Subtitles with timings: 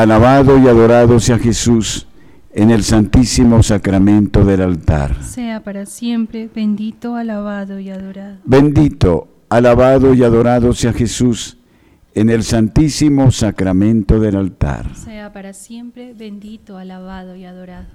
[0.00, 2.06] Alabado y adorado sea Jesús
[2.54, 5.22] en el santísimo sacramento del altar.
[5.22, 8.38] Sea para siempre bendito, alabado y adorado.
[8.46, 11.58] Bendito, alabado y adorado sea Jesús
[12.14, 14.96] en el santísimo sacramento del altar.
[14.96, 17.88] Sea para siempre bendito, alabado y adorado.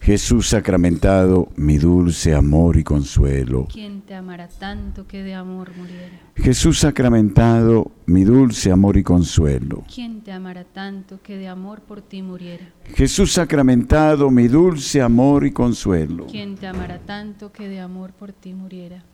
[0.00, 3.68] Jesús sacramentado, mi dulce amor y consuelo.
[3.72, 6.18] ¿Quién te amará tanto que de amor muriera?
[6.34, 9.84] Jesús sacramentado, mi dulce amor y consuelo.
[9.92, 12.68] ¿Quién te amará tanto que de amor por ti muriera?
[12.94, 16.26] Jesús sacramentado, mi dulce amor y consuelo.
[16.26, 19.04] ¿Quién te amará tanto que de amor por ti muriera?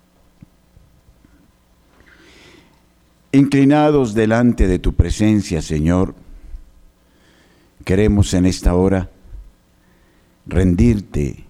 [3.32, 6.14] Inclinados delante de tu presencia, Señor,
[7.84, 9.10] queremos en esta hora
[10.46, 11.44] rendirte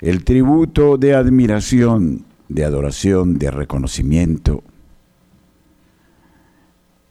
[0.00, 4.64] el tributo de admiración, de adoración, de reconocimiento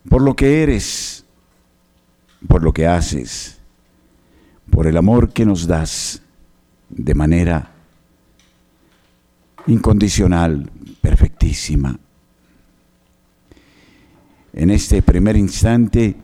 [0.10, 1.26] por lo que eres,
[2.48, 3.60] por lo que haces,
[4.70, 6.22] por el amor que nos das
[6.90, 7.72] de manera
[9.68, 10.70] incondicional,
[11.02, 11.98] perfectísima.
[14.54, 16.16] En este primer instante,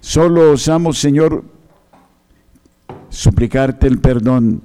[0.00, 1.44] solo osamos, Señor,
[3.10, 4.62] suplicarte el perdón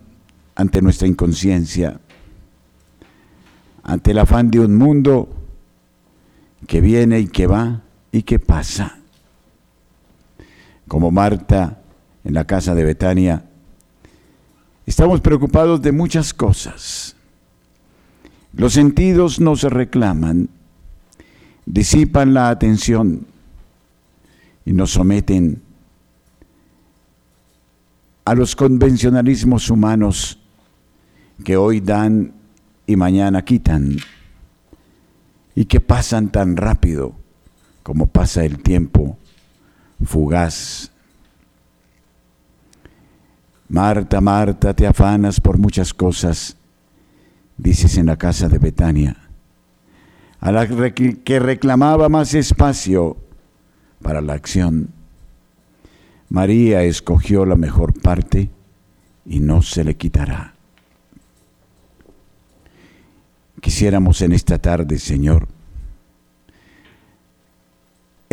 [0.56, 2.00] ante nuestra inconsciencia,
[3.84, 5.30] ante el afán de un mundo
[6.68, 7.82] que viene y que va
[8.14, 9.00] y que pasa.
[10.88, 11.82] Como Marta
[12.24, 13.44] en la casa de Betania,
[14.86, 17.16] estamos preocupados de muchas cosas.
[18.54, 20.48] Los sentidos nos reclaman,
[21.66, 23.26] disipan la atención
[24.64, 25.62] y nos someten
[28.26, 30.40] a los convencionalismos humanos
[31.44, 32.32] que hoy dan
[32.86, 33.98] y mañana quitan
[35.56, 37.23] y que pasan tan rápido
[37.84, 39.18] como pasa el tiempo
[40.04, 40.92] fugaz.
[43.70, 46.58] Marta, Marta, te afanas por muchas cosas,
[47.58, 49.18] dices en la casa de Betania,
[50.40, 53.18] a la que reclamaba más espacio
[54.02, 54.90] para la acción.
[56.30, 58.50] María escogió la mejor parte
[59.26, 60.54] y no se le quitará.
[63.62, 65.48] Quisiéramos en esta tarde, Señor,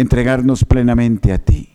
[0.00, 1.68] entregarnos plenamente a ti,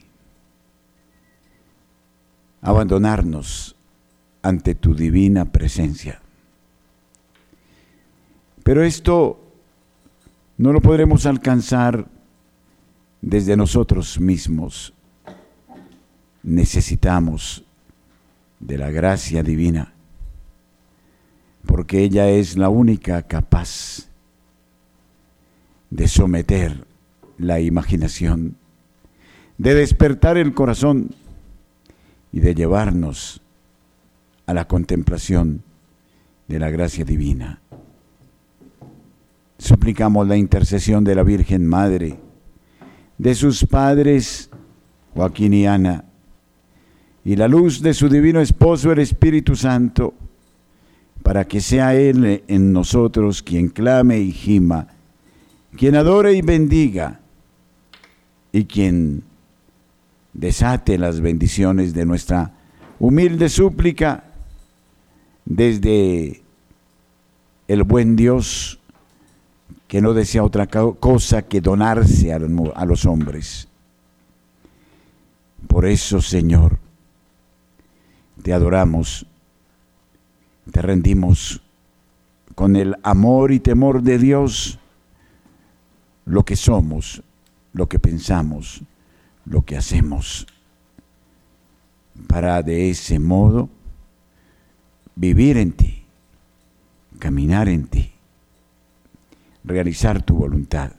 [2.61, 3.75] abandonarnos
[4.41, 6.21] ante tu divina presencia.
[8.63, 9.39] Pero esto
[10.57, 12.07] no lo podremos alcanzar
[13.21, 14.93] desde nosotros mismos.
[16.41, 17.63] Necesitamos
[18.59, 19.93] de la gracia divina,
[21.65, 24.07] porque ella es la única capaz
[25.89, 26.94] de someter
[27.37, 28.55] la imaginación,
[29.57, 31.11] de despertar el corazón
[32.31, 33.41] y de llevarnos
[34.45, 35.63] a la contemplación
[36.47, 37.61] de la gracia divina.
[39.57, 42.19] Suplicamos la intercesión de la Virgen Madre,
[43.17, 44.49] de sus padres
[45.13, 46.03] Joaquín y Ana,
[47.23, 50.13] y la luz de su divino esposo, el Espíritu Santo,
[51.23, 54.89] para que sea Él en nosotros quien clame y gima,
[55.75, 57.21] quien adore y bendiga,
[58.55, 59.21] y quien
[60.31, 62.53] desate las bendiciones de nuestra
[62.99, 64.23] humilde súplica
[65.43, 66.41] desde
[67.67, 68.79] el buen Dios
[69.89, 73.67] que no desea otra cosa que donarse a los hombres.
[75.67, 76.77] Por eso, Señor,
[78.41, 79.25] te adoramos,
[80.71, 81.61] te rendimos
[82.55, 84.79] con el amor y temor de Dios
[86.23, 87.21] lo que somos,
[87.75, 88.81] lo que pensamos,
[89.43, 90.47] lo que hacemos,
[92.25, 93.69] para de ese modo
[95.13, 96.05] vivir en ti,
[97.19, 98.13] caminar en ti,
[99.65, 100.93] realizar tu voluntad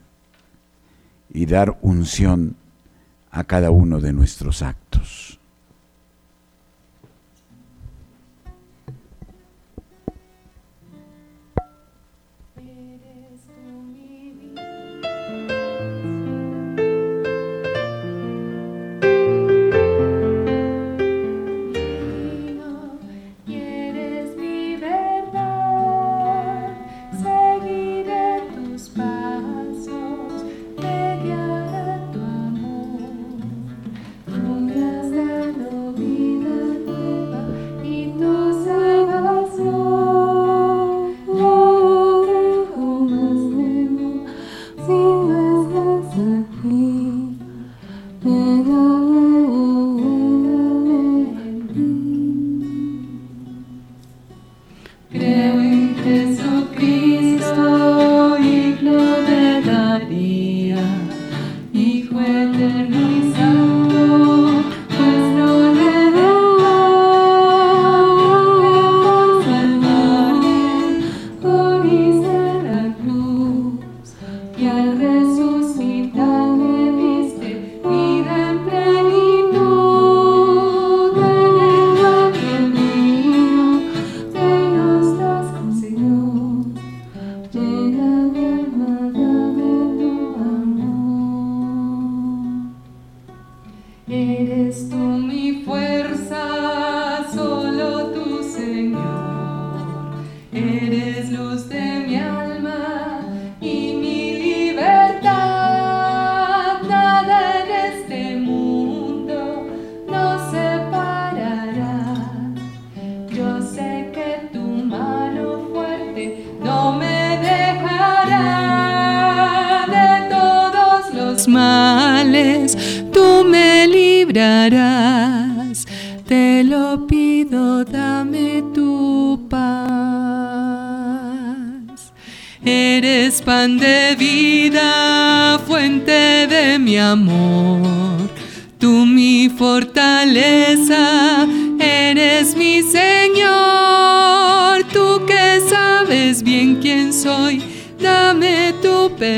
[1.33, 2.57] y dar unción
[3.31, 5.36] a cada uno de nuestros actos.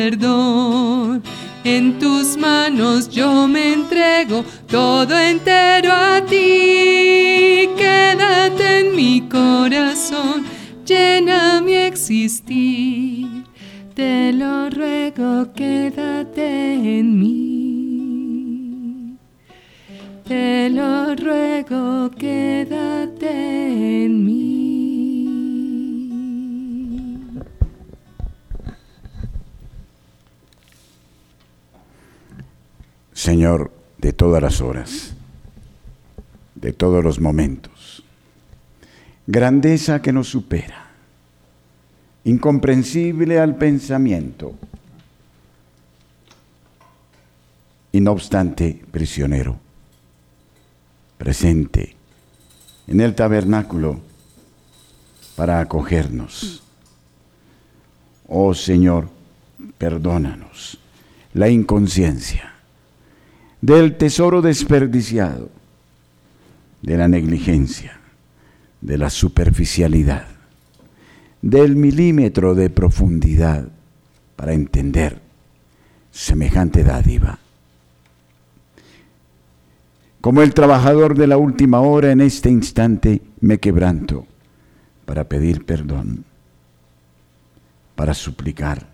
[0.09, 1.23] perdón.
[1.65, 7.69] En tus manos yo me entrego todo entero a ti.
[7.77, 10.45] Quédate en mi corazón,
[10.87, 13.45] llena mi existir.
[13.95, 18.09] Te lo ruego, quédate en mí.
[20.27, 24.48] Te lo ruego, quédate en mí.
[33.29, 35.13] Señor, de todas las horas,
[36.55, 38.03] de todos los momentos.
[39.27, 40.87] Grandeza que nos supera,
[42.25, 44.55] incomprensible al pensamiento,
[47.93, 49.59] y no obstante prisionero,
[51.19, 51.97] presente
[52.87, 54.01] en el tabernáculo
[55.37, 56.63] para acogernos.
[58.27, 59.11] Oh Señor,
[59.77, 60.79] perdónanos
[61.35, 62.55] la inconsciencia
[63.61, 65.51] del tesoro desperdiciado,
[66.83, 67.99] de la negligencia,
[68.81, 70.27] de la superficialidad,
[71.43, 73.69] del milímetro de profundidad
[74.37, 75.21] para entender
[76.13, 77.39] semejante dádiva.
[80.21, 84.27] Como el trabajador de la última hora en este instante me quebranto
[85.05, 86.25] para pedir perdón,
[87.95, 88.87] para suplicar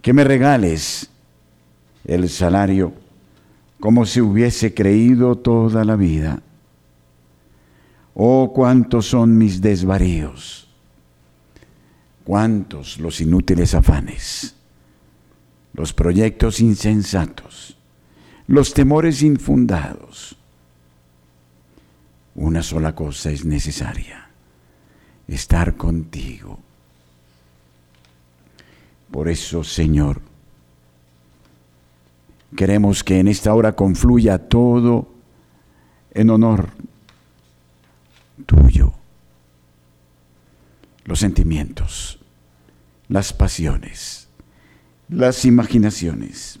[0.00, 1.10] que me regales
[2.04, 3.01] el salario
[3.82, 6.40] como si hubiese creído toda la vida.
[8.14, 10.68] Oh, cuántos son mis desvaríos,
[12.22, 14.54] cuántos los inútiles afanes,
[15.72, 17.76] los proyectos insensatos,
[18.46, 20.36] los temores infundados.
[22.36, 24.30] Una sola cosa es necesaria,
[25.26, 26.60] estar contigo.
[29.10, 30.31] Por eso, Señor,
[32.56, 35.08] Queremos que en esta hora confluya todo
[36.12, 36.70] en honor
[38.44, 38.92] tuyo.
[41.04, 42.18] Los sentimientos,
[43.08, 44.28] las pasiones,
[45.08, 46.58] las imaginaciones,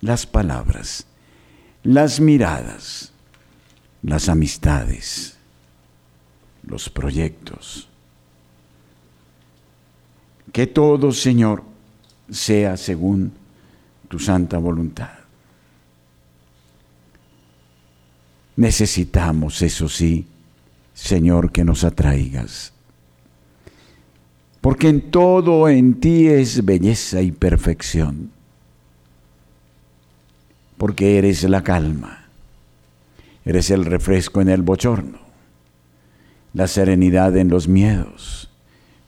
[0.00, 1.06] las palabras,
[1.82, 3.12] las miradas,
[4.02, 5.36] las amistades,
[6.62, 7.88] los proyectos.
[10.52, 11.62] Que todo, Señor,
[12.30, 13.32] sea según
[14.08, 15.10] tu santa voluntad.
[18.56, 20.26] Necesitamos, eso sí,
[20.92, 22.72] Señor, que nos atraigas.
[24.60, 28.32] Porque en todo en ti es belleza y perfección.
[30.76, 32.26] Porque eres la calma,
[33.44, 35.18] eres el refresco en el bochorno,
[36.52, 38.50] la serenidad en los miedos,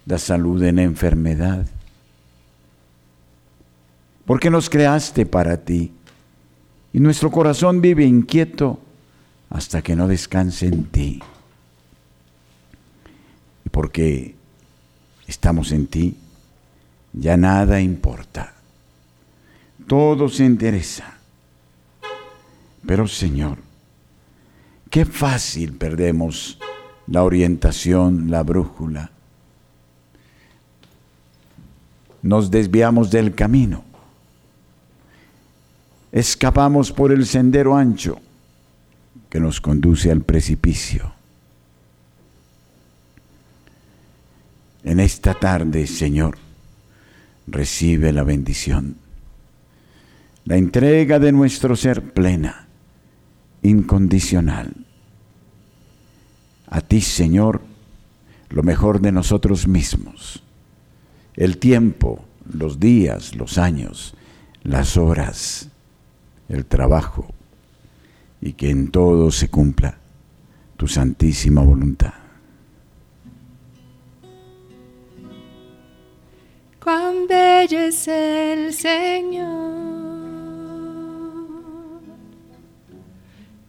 [0.06, 1.66] la salud en la enfermedad
[4.30, 5.90] porque nos creaste para ti.
[6.92, 8.78] Y nuestro corazón vive inquieto
[9.48, 11.20] hasta que no descanse en ti.
[13.64, 14.36] Y porque
[15.26, 16.16] estamos en ti,
[17.12, 18.54] ya nada importa.
[19.88, 21.12] Todo se interesa.
[22.86, 23.58] Pero Señor,
[24.90, 26.60] qué fácil perdemos
[27.08, 29.10] la orientación, la brújula.
[32.22, 33.89] Nos desviamos del camino.
[36.12, 38.20] Escapamos por el sendero ancho
[39.28, 41.12] que nos conduce al precipicio.
[44.82, 46.36] En esta tarde, Señor,
[47.46, 48.96] recibe la bendición,
[50.44, 52.66] la entrega de nuestro ser plena,
[53.62, 54.72] incondicional.
[56.66, 57.60] A ti, Señor,
[58.48, 60.42] lo mejor de nosotros mismos,
[61.36, 64.14] el tiempo, los días, los años,
[64.62, 65.68] las horas,
[66.50, 67.26] el trabajo,
[68.40, 69.96] y que en todo se cumpla
[70.76, 72.14] tu santísima voluntad.
[76.82, 79.48] Cuán bello es el Señor,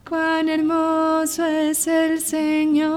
[0.07, 2.89] cuán hermoso es el Señor,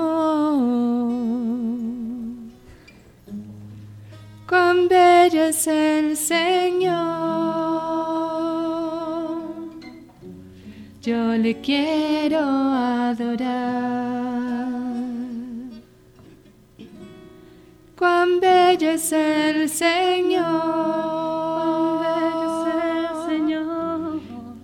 [4.48, 8.23] cuán bello es el Señor.
[11.04, 13.44] Yo le quiero adorar.
[17.94, 20.46] Cuán bello es el Señor.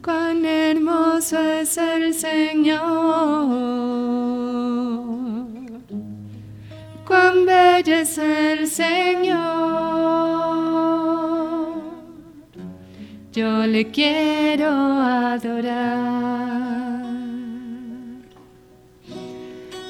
[0.03, 2.81] Cuán hermoso es el Señor.
[7.07, 10.50] Cuán bello es el Señor.
[13.33, 15.71] Yo le quiero adorar.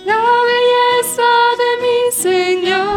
[0.04, 1.30] La belleza
[1.60, 2.89] de mi Señor.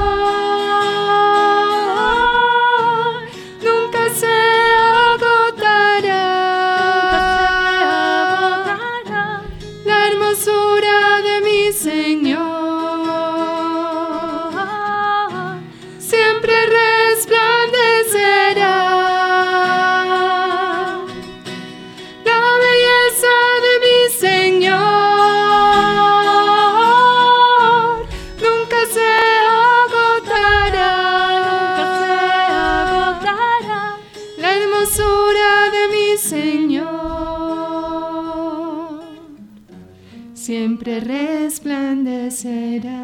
[41.24, 43.04] Resplandecerá.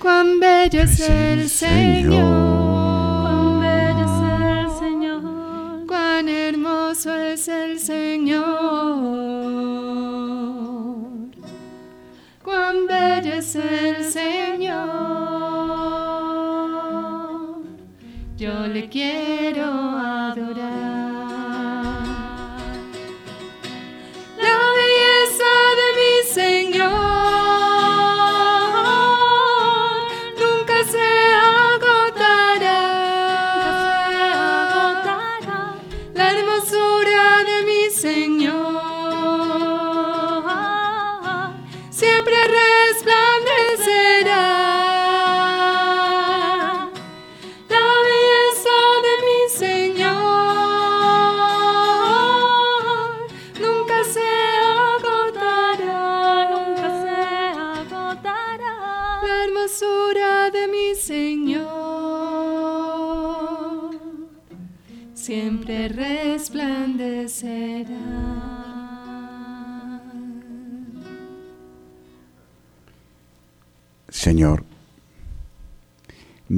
[0.00, 3.22] Cuán bello es el Señor.
[3.22, 5.86] Cuán bello es el Señor.
[5.86, 8.40] Cuán hermoso es el Señor.
[12.42, 15.10] Cuán bello es el Señor.
[18.38, 19.39] Yo le quiero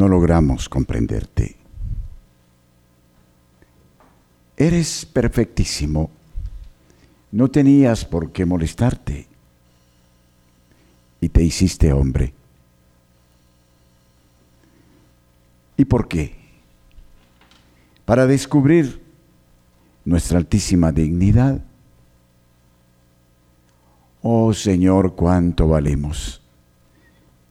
[0.03, 1.55] no logramos comprenderte.
[4.57, 6.11] Eres perfectísimo.
[7.31, 9.29] No tenías por qué molestarte.
[11.21, 12.35] Y te hiciste hombre.
[15.77, 16.35] ¿Y por qué?
[18.05, 19.05] Para descubrir
[20.05, 21.63] nuestra altísima dignidad.
[24.21, 26.43] Oh Señor, cuánto valemos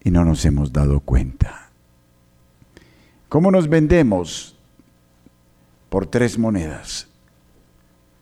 [0.04, 1.61] y no nos hemos dado cuenta.
[3.32, 4.58] ¿Cómo nos vendemos?
[5.88, 7.08] Por tres monedas.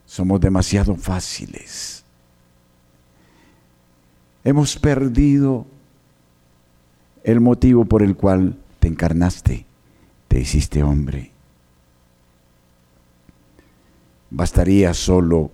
[0.06, 2.04] Somos demasiado fáciles.
[4.44, 5.66] Hemos perdido
[7.24, 9.66] el motivo por el cual te encarnaste,
[10.28, 11.32] te hiciste hombre.
[14.30, 15.50] Bastaría solo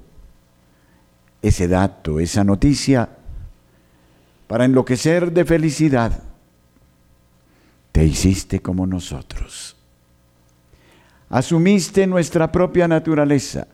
[1.40, 3.08] ese dato, esa noticia,
[4.48, 6.25] para enloquecer de felicidad.
[7.96, 9.74] Te hiciste como nosotros.
[11.30, 13.68] Asumiste nuestra propia naturaleza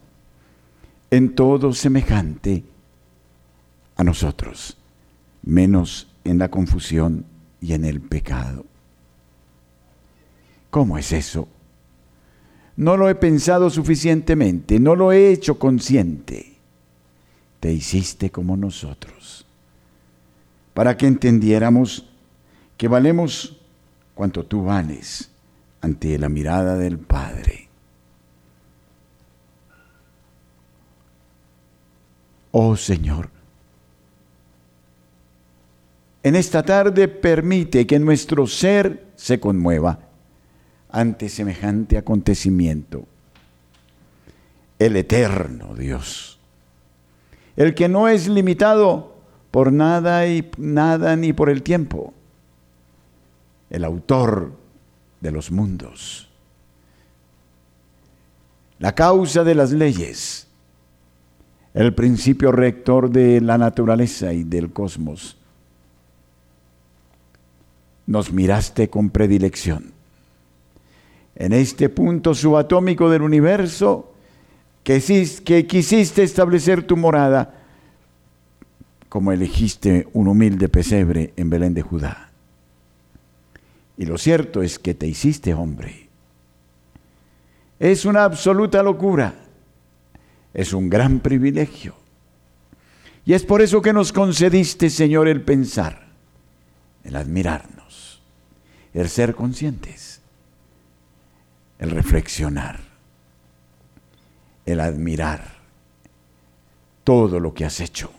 [1.11, 2.62] en todo semejante
[3.97, 4.79] a nosotros,
[5.43, 7.25] menos en la confusión
[7.61, 8.64] y en el pecado.
[10.71, 11.49] ¿Cómo es eso?
[12.76, 16.59] No lo he pensado suficientemente, no lo he hecho consciente.
[17.59, 19.45] Te hiciste como nosotros,
[20.75, 22.09] para que entendiéramos
[22.76, 23.59] que valemos
[24.23, 25.33] cuanto tú vales
[25.81, 27.69] ante la mirada del Padre.
[32.52, 33.31] Oh Señor,
[36.23, 39.99] en esta tarde permite que nuestro ser se conmueva
[40.89, 43.04] ante semejante acontecimiento.
[44.78, 46.39] El eterno Dios,
[47.56, 49.17] el que no es limitado
[49.50, 52.15] por nada y nada ni por el tiempo,
[53.73, 54.52] el autor
[55.23, 56.28] de los mundos,
[58.78, 60.47] la causa de las leyes,
[61.73, 65.39] el principio rector de la naturaleza y del cosmos.
[68.06, 69.93] Nos miraste con predilección
[71.35, 74.13] en este punto subatómico del universo
[74.85, 75.00] que,
[75.67, 77.54] quisiste establecer tu morada
[79.08, 82.31] como elegiste un humilde pesebre en Belén de Judá.
[83.97, 86.09] Y lo cierto es que te hiciste hombre.
[87.78, 89.35] Es una absoluta locura.
[90.55, 91.95] Es un gran privilegio.
[93.25, 96.09] Y es por eso que nos concediste, Señor, el pensar,
[97.05, 98.21] el admirarnos,
[98.95, 100.13] el ser conscientes
[101.83, 102.78] el reflexionar,
[104.65, 105.57] el admirar
[107.02, 108.13] todo lo que has hecho.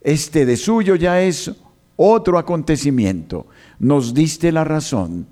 [0.00, 1.50] Este de suyo ya es
[1.98, 3.46] otro acontecimiento.
[3.78, 5.26] Nos diste la razón,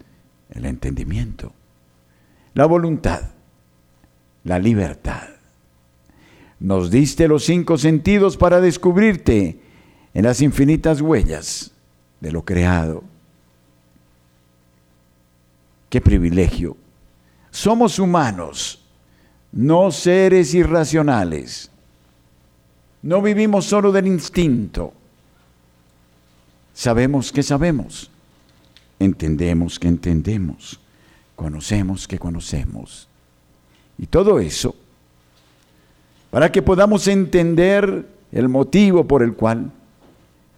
[0.51, 1.55] el entendimiento,
[2.53, 3.23] la voluntad,
[4.45, 5.29] la libertad.
[6.61, 9.61] Nos diste los cinco sentidos para descubrirte
[10.13, 11.73] en las infinitas huellas
[12.21, 13.03] de lo creado
[15.89, 16.77] Qué privilegio.
[17.51, 18.85] Somos humanos,
[19.53, 21.71] no seres irracionales.
[23.03, 24.93] No vivimos solo del instinto.
[26.77, 28.11] Sabemos que sabemos.
[28.99, 30.79] Entendemos que entendemos.
[31.35, 33.09] Conocemos que conocemos.
[33.97, 34.77] Y todo eso
[36.31, 39.73] para que podamos entender el motivo por el cual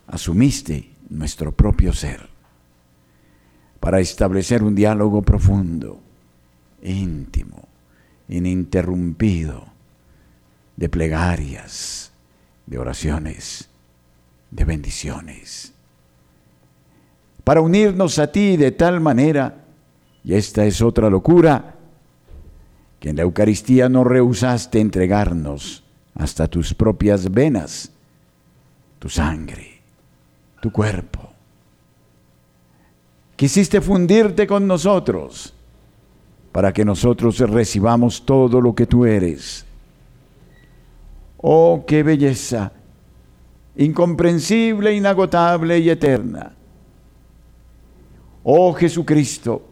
[0.08, 2.28] asumiste nuestro propio ser
[3.78, 6.00] para establecer un diálogo profundo,
[6.82, 7.68] íntimo,
[8.28, 9.68] ininterrumpido,
[10.76, 12.10] de plegarias,
[12.66, 13.68] de oraciones,
[14.50, 15.74] de bendiciones,
[17.48, 19.64] para unirnos a ti de tal manera,
[20.22, 21.76] y esta es otra locura,
[23.00, 25.82] que en la Eucaristía no rehusaste entregarnos
[26.14, 27.90] hasta tus propias venas,
[28.98, 29.80] tu sangre,
[30.60, 31.30] tu cuerpo
[33.34, 35.54] Quisiste fundirte con nosotros
[36.52, 39.64] para que nosotros recibamos todo lo que tú eres.
[41.38, 42.72] Oh, qué belleza,
[43.74, 46.57] incomprensible, inagotable y eterna.
[48.42, 49.66] Oh Jesucristo,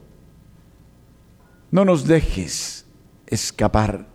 [1.71, 2.85] no nos dejes
[3.27, 4.07] escapar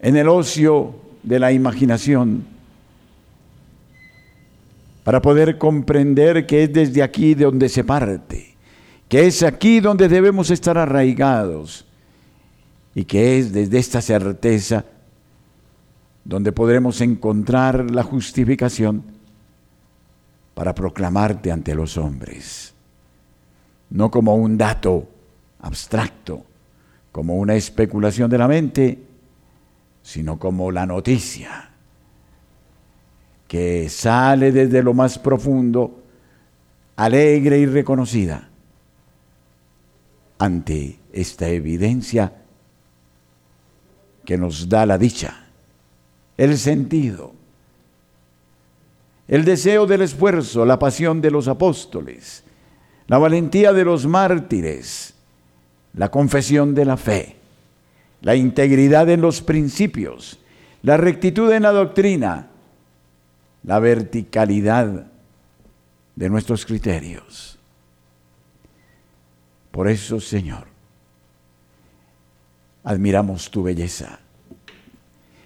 [0.00, 2.44] en el ocio de la imaginación
[5.04, 8.54] para poder comprender que es desde aquí de donde se parte,
[9.08, 11.86] que es aquí donde debemos estar arraigados
[12.94, 14.84] y que es desde esta certeza
[16.24, 19.02] donde podremos encontrar la justificación
[20.54, 22.74] para proclamarte ante los hombres,
[23.90, 25.08] no como un dato
[25.60, 26.44] abstracto,
[27.12, 28.98] como una especulación de la mente,
[30.02, 31.70] sino como la noticia
[33.50, 36.04] que sale desde lo más profundo,
[36.94, 38.48] alegre y reconocida
[40.38, 42.32] ante esta evidencia
[44.24, 45.46] que nos da la dicha,
[46.36, 47.34] el sentido,
[49.30, 52.42] el deseo del esfuerzo, la pasión de los apóstoles,
[53.06, 55.14] la valentía de los mártires,
[55.94, 57.36] la confesión de la fe,
[58.22, 60.40] la integridad en los principios,
[60.82, 62.48] la rectitud en la doctrina,
[63.62, 65.06] la verticalidad
[66.16, 67.56] de nuestros criterios.
[69.70, 70.66] Por eso, Señor,
[72.82, 74.18] admiramos tu belleza.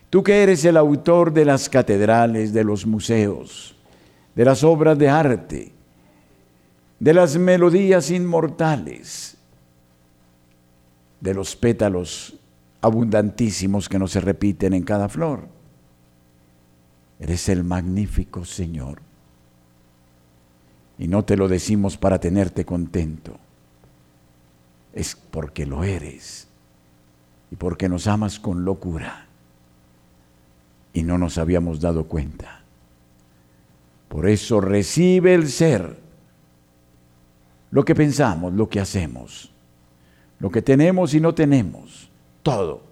[0.09, 3.74] Tú que eres el autor de las catedrales, de los museos,
[4.35, 5.73] de las obras de arte,
[6.99, 9.37] de las melodías inmortales,
[11.21, 12.35] de los pétalos
[12.81, 15.55] abundantísimos que no se repiten en cada flor
[17.19, 19.01] Eres el magnífico Señor.
[20.99, 23.39] Y no te lo decimos para tenerte contento.
[24.93, 26.49] Es porque lo eres
[27.51, 29.27] y porque nos amas con locura.
[30.93, 32.64] Y no nos habíamos dado cuenta.
[34.15, 35.97] Por eso recibe el ser
[37.73, 39.51] lo que pensamos, lo que hacemos,
[40.39, 42.09] lo que tenemos y no tenemos,
[42.45, 42.83] todo,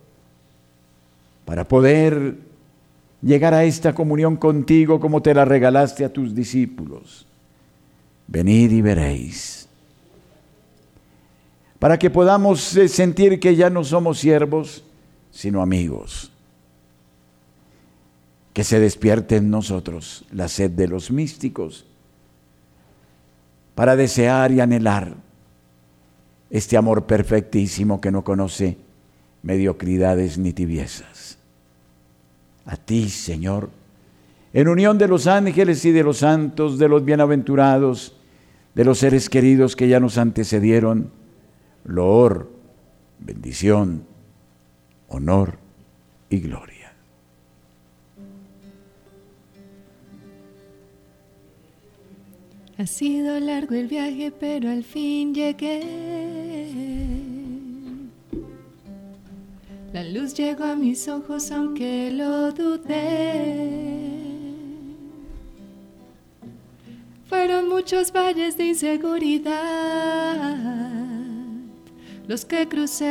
[1.44, 2.38] para poder
[3.22, 7.24] llegar a esta comunión contigo como te la regalaste a tus discípulos.
[8.26, 9.68] Venid y veréis.
[11.78, 14.82] Para que podamos eh, sentir que ya no somos siervos,
[15.30, 16.31] sino amigos
[18.52, 21.86] que se despierte en nosotros la sed de los místicos
[23.74, 25.14] para desear y anhelar
[26.50, 28.76] este amor perfectísimo que no conoce
[29.42, 31.38] mediocridades ni tibiezas.
[32.66, 33.70] A ti, Señor,
[34.52, 38.16] en unión de los ángeles y de los santos, de los bienaventurados,
[38.74, 41.10] de los seres queridos que ya nos antecedieron,
[41.84, 42.50] loor,
[43.18, 44.04] bendición,
[45.08, 45.58] honor
[46.28, 46.71] y gloria.
[52.82, 55.84] Ha sido largo el viaje, pero al fin llegué.
[59.92, 64.00] La luz llegó a mis ojos, aunque lo dudé.
[67.28, 69.52] Fueron muchos valles de inseguridad
[72.26, 73.04] los que crucé.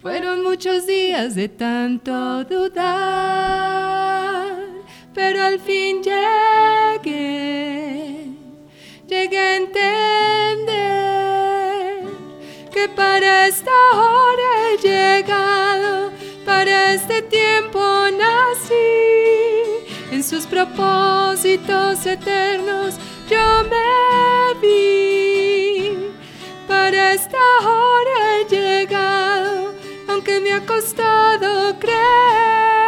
[0.00, 3.84] Fueron muchos días de tanto dudar
[5.14, 7.12] pero al fin llegué,
[9.06, 9.94] llegué a entender
[12.72, 16.10] que para esta hora he llegado,
[16.44, 17.78] para este tiempo
[18.18, 18.74] nací,
[20.10, 22.96] en sus propósitos eternos
[23.28, 26.12] yo me vi,
[26.66, 29.74] para esta hora he llegado,
[30.08, 32.83] aunque me ha costado creer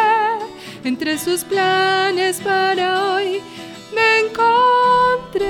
[0.86, 3.40] entre sus planes para hoy
[3.94, 5.46] me encontré.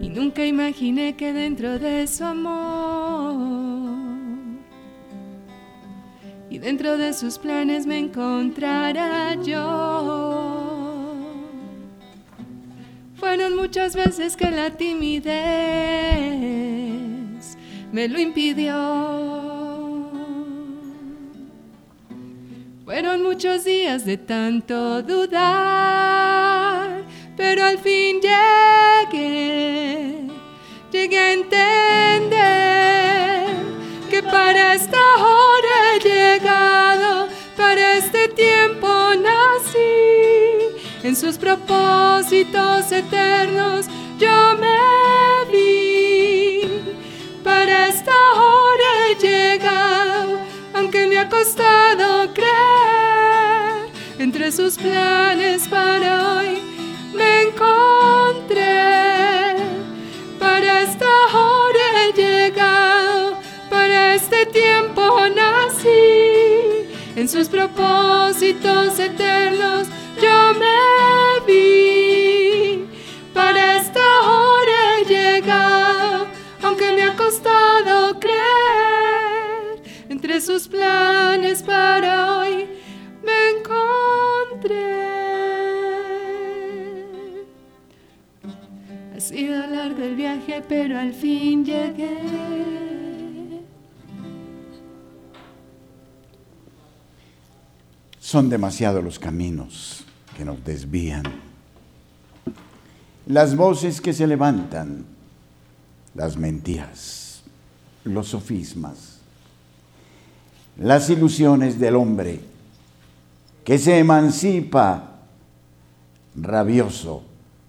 [0.00, 3.40] Y nunca imaginé que dentro de su amor
[6.48, 11.16] y dentro de sus planes me encontrara yo.
[13.16, 16.69] Fueron muchas veces que la timidez
[17.92, 18.74] me lo impidió.
[22.84, 27.04] Fueron muchos días de tanto dudar,
[27.36, 30.26] pero al fin llegué,
[30.90, 32.40] llegué a entender
[34.10, 40.74] que para esta hora he llegado, para este tiempo nací,
[41.04, 43.86] en sus propósitos eternos
[44.18, 45.19] yo me
[51.20, 56.58] ha costado creer, entre sus planes para hoy
[57.14, 58.60] me encontré.
[60.38, 65.02] Para esta hora he llegado, para este tiempo
[65.36, 69.88] nací, en sus propósitos eternos
[70.22, 71.79] yo me vi.
[90.68, 92.18] Pero al fin llegué.
[98.18, 100.04] Son demasiados los caminos
[100.36, 101.24] que nos desvían.
[103.26, 105.04] Las voces que se levantan,
[106.14, 107.42] las mentiras,
[108.04, 109.20] los sofismas
[110.80, 112.40] las ilusiones del hombre,
[113.64, 115.20] que se emancipa
[116.34, 117.22] rabioso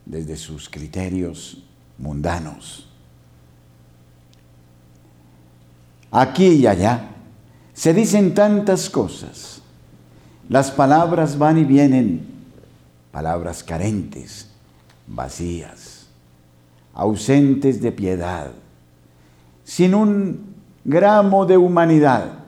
[0.06, 1.62] desde sus criterios
[2.02, 2.88] mundanos.
[6.12, 7.08] Aquí y allá
[7.74, 9.62] se dicen tantas cosas.
[10.50, 12.28] Las palabras van y vienen,
[13.12, 14.50] palabras carentes,
[15.08, 16.08] vacías,
[16.94, 18.52] ausentes de piedad,
[19.64, 22.40] sin un gramo de humanidad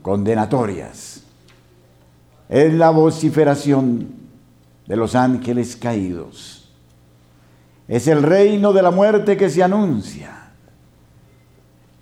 [0.00, 1.22] condenatorias.
[2.48, 4.08] Es la vociferación
[4.86, 6.61] de los ángeles caídos.
[7.92, 10.30] Es el reino de la muerte que se anuncia.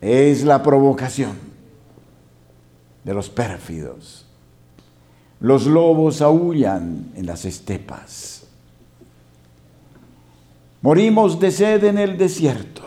[0.00, 1.36] es la provocación
[3.02, 4.24] de los pérfidos.
[5.40, 8.44] Los lobos aullan en las estepas.
[10.80, 12.82] Morimos de sed en el desierto.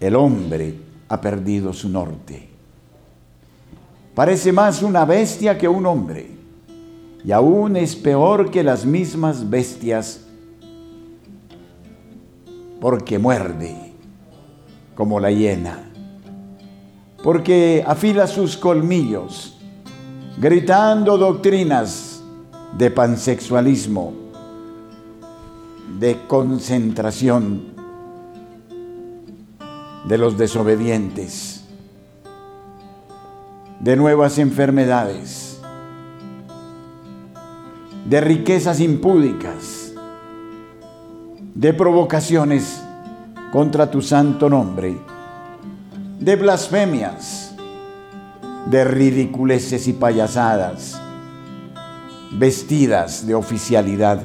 [0.00, 0.74] El hombre
[1.10, 2.48] ha perdido su norte.
[4.16, 6.28] Parece más una bestia que un hombre.
[7.24, 10.26] Y aún es peor que las mismas bestias
[12.80, 13.92] porque muerde
[14.94, 15.90] como la hiena,
[17.22, 19.58] porque afila sus colmillos,
[20.38, 22.22] gritando doctrinas
[22.76, 24.14] de pansexualismo,
[25.98, 27.70] de concentración
[30.06, 31.64] de los desobedientes,
[33.80, 35.60] de nuevas enfermedades,
[38.06, 39.79] de riquezas impúdicas,
[41.54, 42.82] de provocaciones
[43.52, 44.96] contra tu santo nombre,
[46.18, 47.54] de blasfemias,
[48.66, 51.00] de ridiculeces y payasadas,
[52.32, 54.22] vestidas de oficialidad.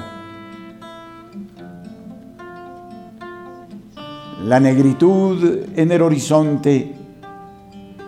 [4.44, 6.94] La negritud en el horizonte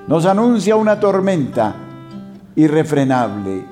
[0.07, 1.75] nos anuncia una tormenta
[2.55, 3.65] irrefrenable.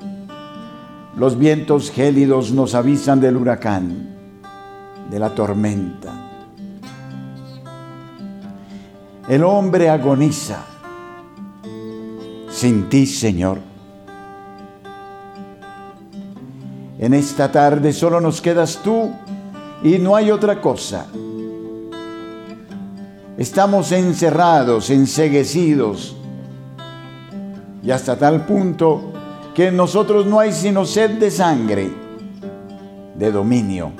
[1.15, 4.14] Los vientos gélidos nos avisan del huracán,
[5.09, 6.13] de la tormenta.
[9.27, 10.63] El hombre agoniza
[12.49, 13.59] sin ti, Señor.
[16.97, 19.11] En esta tarde solo nos quedas tú
[19.83, 21.05] y no hay otra cosa.
[23.37, 26.15] Estamos encerrados, enseguecidos
[27.83, 29.11] y hasta tal punto
[29.53, 31.91] que en nosotros no hay sino sed de sangre,
[33.17, 33.91] de dominio,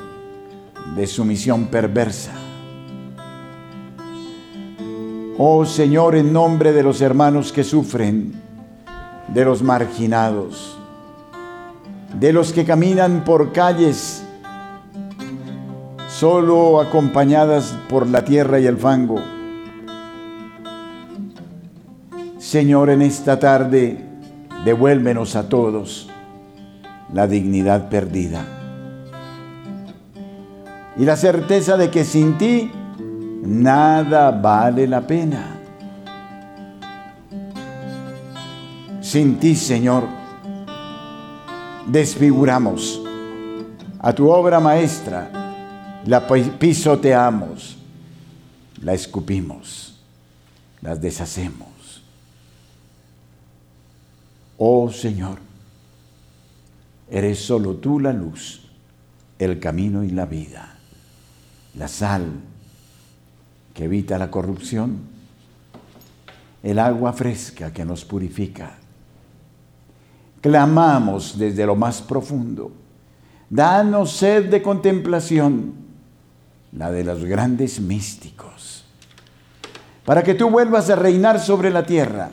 [0.96, 2.32] de sumisión perversa.
[5.38, 8.34] Oh Señor, en nombre de los hermanos que sufren,
[9.28, 10.78] de los marginados,
[12.18, 14.24] de los que caminan por calles
[16.08, 19.22] solo acompañadas por la tierra y el fango.
[22.38, 24.06] Señor, en esta tarde,
[24.64, 26.10] devuélvenos a todos
[27.12, 28.55] la dignidad perdida
[30.98, 32.72] y la certeza de que sin ti
[33.44, 35.52] nada vale la pena.
[39.02, 40.04] Sin ti, Señor,
[41.88, 43.02] desfiguramos
[44.00, 47.78] a tu obra maestra, la pisoteamos,
[48.82, 50.00] la escupimos,
[50.82, 52.04] las deshacemos.
[54.58, 55.40] Oh Señor,
[57.10, 58.62] eres solo tú la luz,
[59.38, 60.75] el camino y la vida,
[61.78, 62.32] la sal
[63.74, 65.00] que evita la corrupción,
[66.64, 68.78] el agua fresca que nos purifica.
[70.42, 72.72] Clamamos desde lo más profundo,
[73.50, 75.74] danos sed de contemplación,
[76.72, 78.86] la de los grandes místicos,
[80.06, 82.32] para que tú vuelvas a reinar sobre la tierra,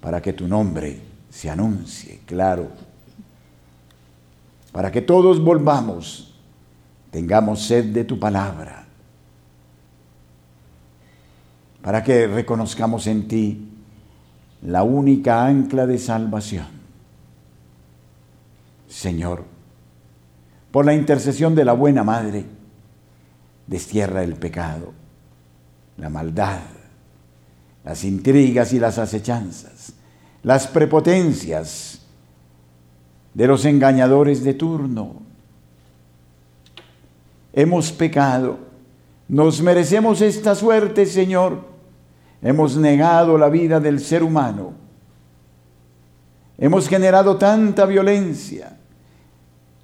[0.00, 1.00] para que tu nombre
[1.30, 2.68] se anuncie, claro,
[4.72, 6.29] para que todos volvamos,
[7.10, 8.86] tengamos sed de tu palabra
[11.82, 13.68] para que reconozcamos en ti
[14.62, 16.66] la única ancla de salvación.
[18.88, 19.44] Señor,
[20.70, 22.44] por la intercesión de la buena Madre,
[23.66, 24.92] destierra el pecado,
[25.96, 26.60] la maldad,
[27.84, 29.94] las intrigas y las acechanzas,
[30.42, 32.02] las prepotencias
[33.32, 35.29] de los engañadores de turno.
[37.52, 38.58] Hemos pecado,
[39.28, 41.70] nos merecemos esta suerte, Señor,
[42.42, 44.72] Hemos negado la vida del ser humano.
[46.56, 48.78] Hemos generado tanta violencia.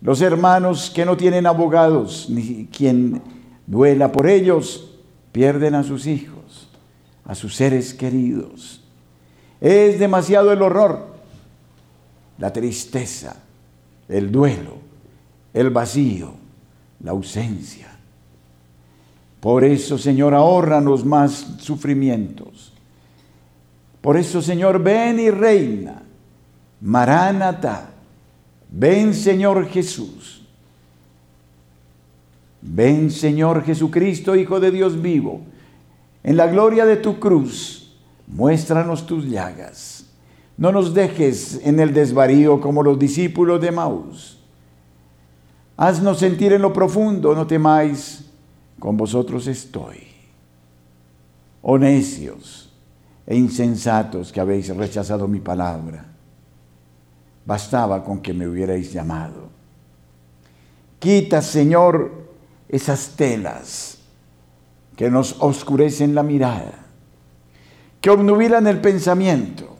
[0.00, 3.22] Los hermanos que no tienen abogados, ni quien
[3.66, 4.90] duela por ellos,
[5.32, 6.70] pierden a sus hijos,
[7.24, 8.82] a sus seres queridos.
[9.60, 11.14] Es demasiado el horror,
[12.38, 13.36] la tristeza,
[14.08, 14.76] el duelo,
[15.52, 16.34] el vacío,
[17.00, 17.88] la ausencia.
[19.40, 22.72] Por eso, Señor, ahórranos más sufrimientos.
[24.00, 26.02] Por eso, Señor, ven y reina.
[26.80, 27.90] Maránata.
[28.68, 30.42] Ven, Señor Jesús.
[32.60, 35.40] Ven, Señor Jesucristo, Hijo de Dios vivo.
[36.24, 40.06] En la gloria de tu cruz, muéstranos tus llagas.
[40.56, 44.35] No nos dejes en el desvarío como los discípulos de Maús.
[45.76, 48.24] Haznos sentir en lo profundo, no temáis
[48.78, 50.06] con vosotros estoy.
[51.62, 52.72] oh necios
[53.26, 56.06] e insensatos que habéis rechazado mi palabra.
[57.44, 59.48] Bastaba con que me hubierais llamado.
[60.98, 62.26] Quita, Señor,
[62.68, 63.98] esas telas
[64.96, 66.86] que nos oscurecen la mirada,
[68.00, 69.76] que obnubilan el pensamiento,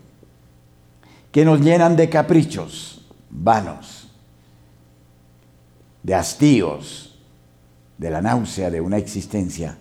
[1.33, 4.06] que nos llenan de caprichos vanos,
[6.07, 7.19] de hastíos,
[7.99, 9.77] de la náusea de una existencia,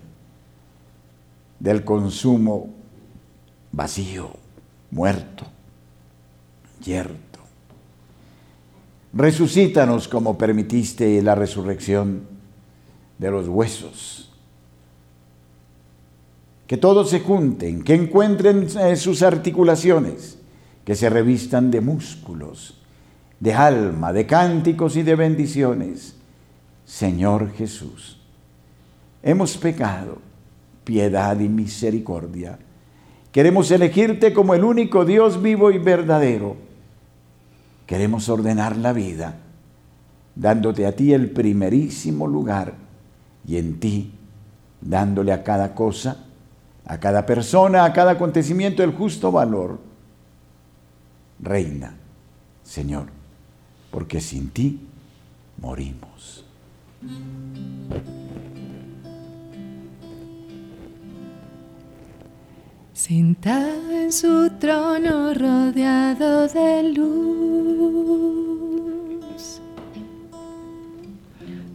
[1.60, 2.74] del consumo
[3.70, 4.30] vacío,
[4.90, 5.46] muerto,
[6.82, 7.38] yerto.
[9.12, 12.26] Resucítanos como permitiste la resurrección
[13.18, 14.32] de los huesos.
[16.66, 20.38] Que todos se junten, que encuentren eh, sus articulaciones,
[20.84, 22.82] que se revistan de músculos,
[23.38, 26.15] de alma, de cánticos y de bendiciones.
[26.86, 28.18] Señor Jesús,
[29.22, 30.18] hemos pecado,
[30.84, 32.60] piedad y misericordia.
[33.32, 36.56] Queremos elegirte como el único Dios vivo y verdadero.
[37.86, 39.36] Queremos ordenar la vida,
[40.36, 42.74] dándote a ti el primerísimo lugar
[43.46, 44.12] y en ti
[44.80, 46.24] dándole a cada cosa,
[46.84, 49.80] a cada persona, a cada acontecimiento el justo valor.
[51.40, 51.94] Reina,
[52.62, 53.06] Señor,
[53.90, 54.86] porque sin ti
[55.60, 56.45] morimos.
[62.92, 67.06] Sentado en su trono rodeado de luz,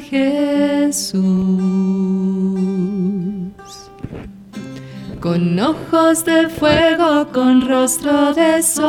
[0.00, 1.16] Jesús.
[5.20, 8.86] Con ojos de fuego, con rostro de sol.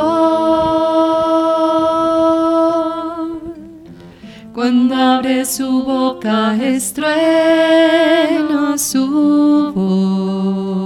[4.53, 7.57] Cuando abre su boca estrueno
[8.77, 10.77] su voz.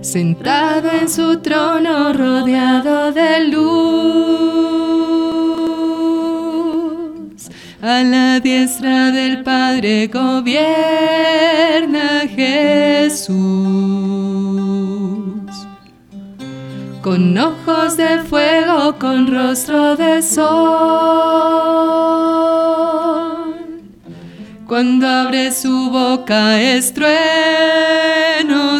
[0.00, 4.93] Sentado en su trono rodeado de luz,
[7.84, 10.60] a la diestra del Padre gobierna
[12.34, 13.34] Jesús.
[17.02, 20.44] Con ojos de fuego, con rostro de sol.
[24.66, 27.04] Cuando abre su boca estrueno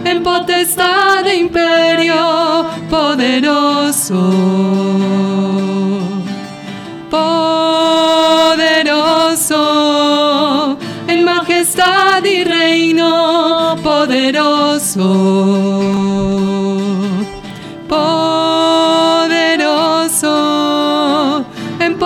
[0.04, 4.20] en potestad de imperio, poderoso.
[7.10, 7.56] Poderoso
[11.08, 15.06] en majestad y reino, poderoso.
[15.06, 16.95] Poderoso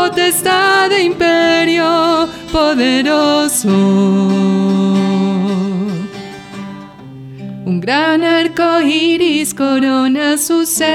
[0.00, 3.68] potestad de imperio, poderoso.
[7.66, 10.90] Un gran arco iris corona su ser.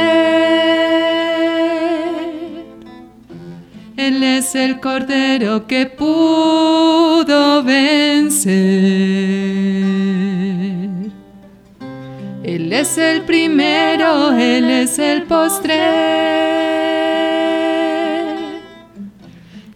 [3.96, 8.56] Él es el cordero que pudo vencer.
[12.44, 17.05] Él es el primero, Él es el postre.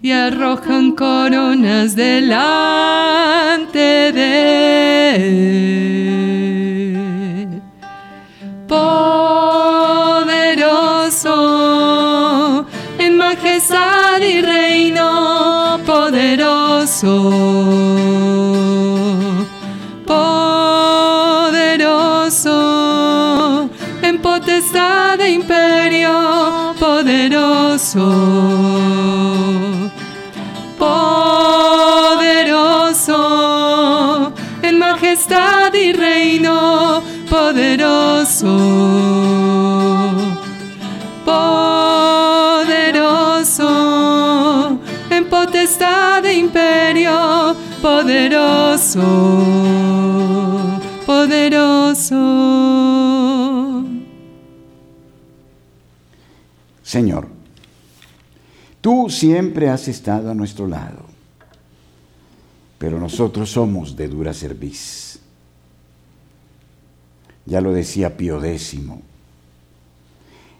[0.02, 3.80] Y arrojan coronas delante
[4.14, 5.20] de.
[8.66, 9.45] Poderoso
[12.97, 17.32] en majestad y reino, poderoso.
[20.06, 21.30] Poderoso
[24.02, 28.08] en potestad de imperio, poderoso.
[34.80, 38.58] Majestad y reino, poderoso.
[41.26, 42.60] Poderoso
[45.12, 49.02] en potestad de imperio, poderoso,
[51.06, 52.16] poderoso.
[56.82, 57.28] Señor,
[58.82, 61.09] tú siempre has estado a nuestro lado,
[62.80, 65.20] pero nosotros somos de dura cerviz.
[67.46, 68.78] Ya lo decía Pío X.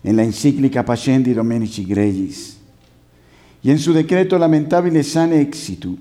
[0.04, 2.58] en la encíclica Pascendi Domenici Gregis
[3.64, 5.98] y en su decreto lamentable Sane Exitu,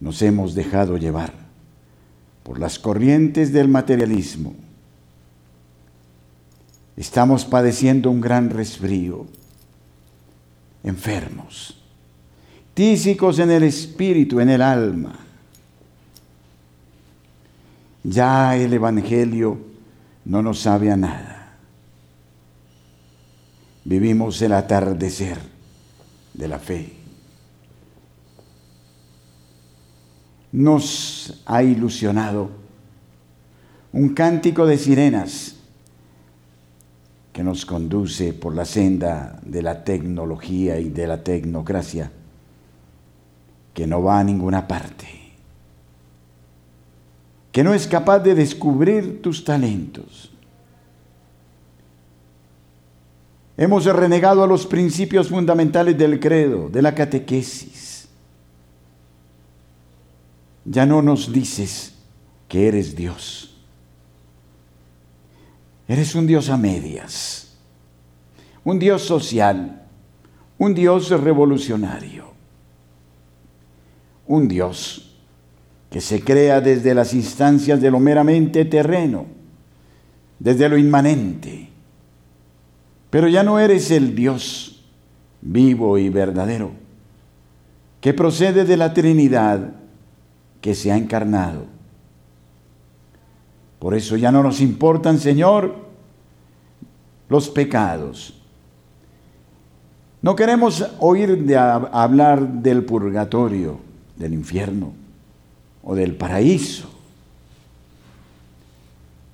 [0.00, 1.32] nos hemos dejado llevar
[2.42, 4.54] por las corrientes del materialismo.
[6.96, 9.26] Estamos padeciendo un gran resfrío,
[10.82, 11.79] enfermos,
[12.80, 15.14] tísicos en el espíritu, en el alma.
[18.02, 19.58] Ya el Evangelio
[20.24, 21.58] no nos sabe a nada.
[23.84, 25.36] Vivimos el atardecer
[26.32, 26.94] de la fe.
[30.52, 32.48] Nos ha ilusionado
[33.92, 35.56] un cántico de sirenas
[37.34, 42.10] que nos conduce por la senda de la tecnología y de la tecnocracia,
[43.74, 45.06] que no va a ninguna parte,
[47.52, 50.32] que no es capaz de descubrir tus talentos.
[53.56, 58.08] Hemos renegado a los principios fundamentales del credo, de la catequesis.
[60.64, 61.94] Ya no nos dices
[62.48, 63.50] que eres Dios
[65.90, 67.52] Eres un Dios a medias,
[68.62, 69.88] un Dios social,
[70.56, 72.29] un Dios revolucionario,
[74.30, 75.16] un Dios
[75.90, 79.26] que se crea desde las instancias de lo meramente terreno,
[80.38, 81.68] desde lo inmanente.
[83.10, 84.84] Pero ya no eres el Dios
[85.42, 86.70] vivo y verdadero,
[88.00, 89.72] que procede de la Trinidad
[90.60, 91.80] que se ha encarnado
[93.80, 95.74] por eso ya no nos importan, Señor,
[97.30, 98.38] los pecados.
[100.20, 103.80] No queremos oír de hablar del purgatorio,
[104.20, 104.92] del infierno
[105.82, 106.88] o del paraíso,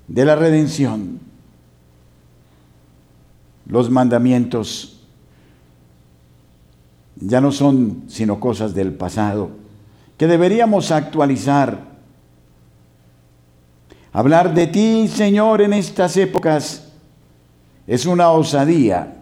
[0.07, 1.19] de la redención.
[3.67, 5.03] Los mandamientos
[7.17, 9.51] ya no son sino cosas del pasado
[10.17, 11.97] que deberíamos actualizar
[14.17, 16.87] Hablar de ti, Señor, en estas épocas
[17.85, 19.13] es una osadía.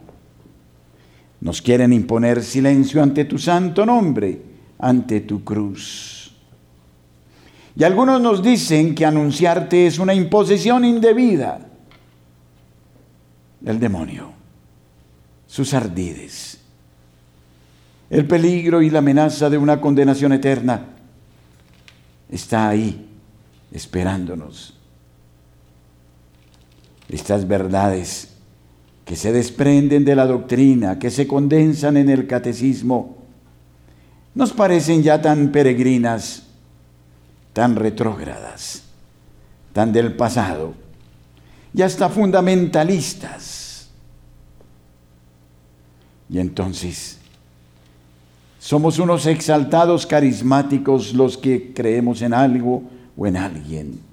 [1.42, 4.42] Nos quieren imponer silencio ante tu santo nombre,
[4.80, 6.32] ante tu cruz.
[7.76, 11.60] Y algunos nos dicen que anunciarte es una imposición indebida
[13.60, 14.32] del demonio,
[15.48, 16.60] sus ardides,
[18.10, 20.86] el peligro y la amenaza de una condenación eterna
[22.30, 23.10] está ahí
[23.72, 24.76] esperándonos
[27.10, 28.30] estas verdades
[29.04, 33.18] que se desprenden de la doctrina, que se condensan en el catecismo,
[34.36, 36.44] nos parecen ya tan peregrinas,
[37.54, 38.84] tan retrógradas,
[39.74, 40.74] tan del pasado
[41.74, 43.90] y hasta fundamentalistas.
[46.30, 47.18] Y entonces,
[48.60, 52.84] somos unos exaltados carismáticos los que creemos en algo
[53.16, 54.06] o en alguien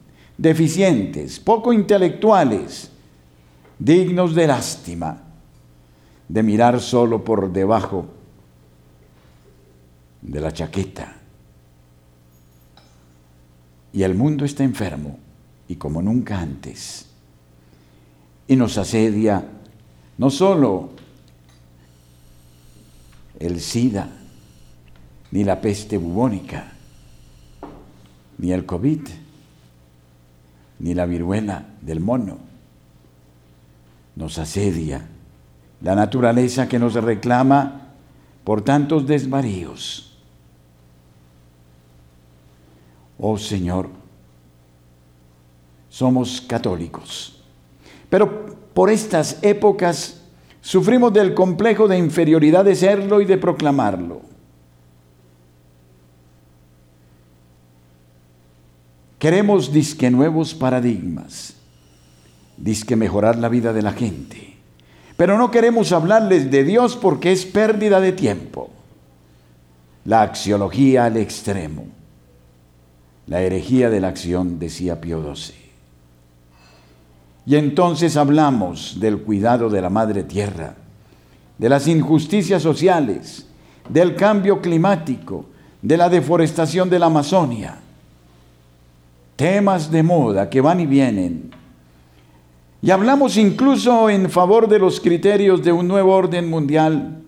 [0.43, 2.91] deficientes, poco intelectuales,
[3.79, 5.23] dignos de lástima,
[6.29, 8.07] de mirar solo por debajo
[10.23, 11.17] de la chaqueta.
[13.93, 15.19] Y el mundo está enfermo
[15.69, 17.07] y como nunca antes.
[18.49, 19.45] Y nos asedia
[20.19, 20.91] no solo
[23.39, 24.09] el SIDA,
[25.31, 26.73] ni la peste bubónica,
[28.39, 29.01] ni el COVID,
[30.79, 32.39] ni la viruela del mono.
[34.15, 35.07] Nos asedia
[35.81, 37.89] la naturaleza que nos reclama
[38.45, 40.12] por tantos desvaríos.
[43.25, 43.89] Oh Señor,
[45.89, 47.41] somos católicos,
[48.11, 50.23] pero por estas épocas
[50.61, 54.23] sufrimos del complejo de inferioridad de serlo y de proclamarlo.
[59.21, 61.55] Queremos disque nuevos paradigmas,
[62.57, 64.57] disque mejorar la vida de la gente.
[65.17, 68.71] Pero no queremos hablarles de Dios porque es pérdida de tiempo.
[70.07, 72.02] La axiología al extremo.
[73.27, 75.55] La herejía de la acción, decía Pío XII.
[77.47, 80.75] Y entonces hablamos del cuidado de la madre tierra,
[81.59, 83.47] de las injusticias sociales,
[83.89, 85.47] del cambio climático,
[85.81, 87.83] de la deforestación de la Amazonia
[89.43, 91.51] temas de moda que van y vienen.
[92.81, 97.23] Y hablamos incluso en favor de los criterios de un nuevo orden mundial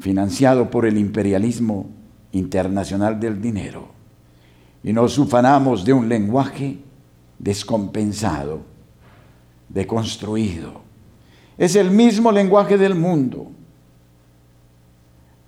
[0.00, 1.86] financiado por el imperialismo
[2.32, 3.88] internacional del dinero.
[4.84, 6.78] Y nos ufanamos de un lenguaje
[7.38, 8.60] descompensado,
[9.68, 10.82] deconstruido.
[11.56, 13.50] Es el mismo lenguaje del mundo.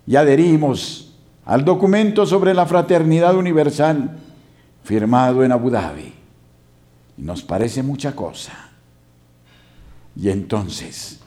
[0.07, 1.15] Y adherimos
[1.45, 4.17] al documento sobre la fraternidad universal
[4.83, 6.15] firmado en Abu Dhabi.
[7.19, 8.71] Y nos parece mucha cosa.
[10.17, 11.21] Y entonces,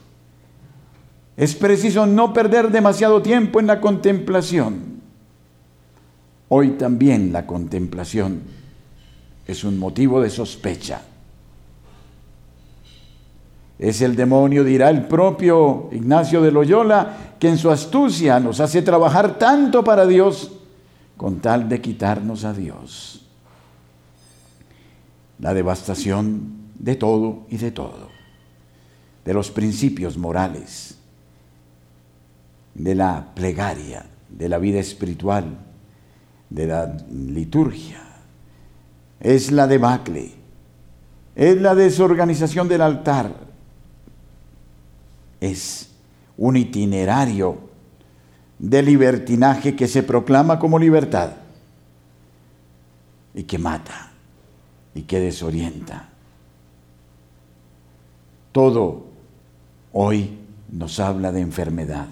[1.36, 4.89] es preciso no perder demasiado tiempo en la contemplación.
[6.52, 8.42] Hoy también la contemplación
[9.46, 11.00] es un motivo de sospecha.
[13.78, 18.82] Es el demonio, dirá el propio Ignacio de Loyola, que en su astucia nos hace
[18.82, 20.50] trabajar tanto para Dios
[21.16, 23.24] con tal de quitarnos a Dios.
[25.38, 28.08] La devastación de todo y de todo,
[29.24, 30.98] de los principios morales,
[32.74, 35.69] de la plegaria, de la vida espiritual,
[36.50, 38.02] de la liturgia.
[39.20, 40.32] Es la debacle,
[41.34, 43.34] es la desorganización del altar,
[45.40, 45.90] es
[46.36, 47.58] un itinerario
[48.58, 51.32] de libertinaje que se proclama como libertad
[53.34, 54.10] y que mata
[54.94, 56.08] y que desorienta.
[58.52, 59.04] Todo
[59.92, 60.38] hoy
[60.70, 62.08] nos habla de enfermedad.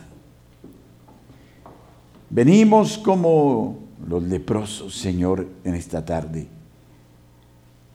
[2.30, 6.48] Venimos como los leprosos, Señor, en esta tarde,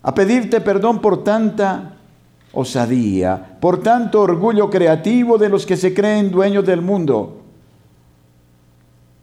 [0.03, 1.97] a pedirte perdón por tanta
[2.51, 7.41] osadía, por tanto orgullo creativo de los que se creen dueños del mundo,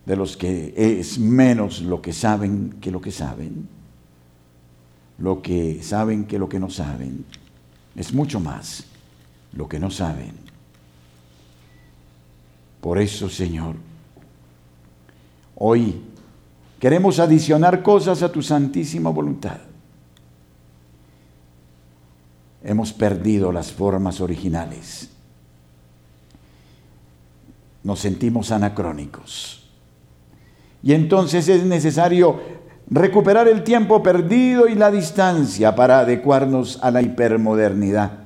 [0.05, 3.68] de los que es menos lo que saben que lo que saben,
[5.18, 7.24] lo que saben que lo que no saben,
[7.95, 8.84] es mucho más
[9.53, 10.32] lo que no saben.
[12.80, 13.76] Por eso, Señor,
[15.55, 16.01] hoy
[16.81, 19.59] queremos adicionar cosas a tu santísima voluntad
[22.62, 25.11] hemos perdido las formas originales.
[27.83, 29.68] Nos sentimos anacrónicos.
[30.83, 32.41] Y entonces es necesario
[32.89, 38.18] recuperar el tiempo perdido y la distancia para adecuarnos a la hipermodernidad.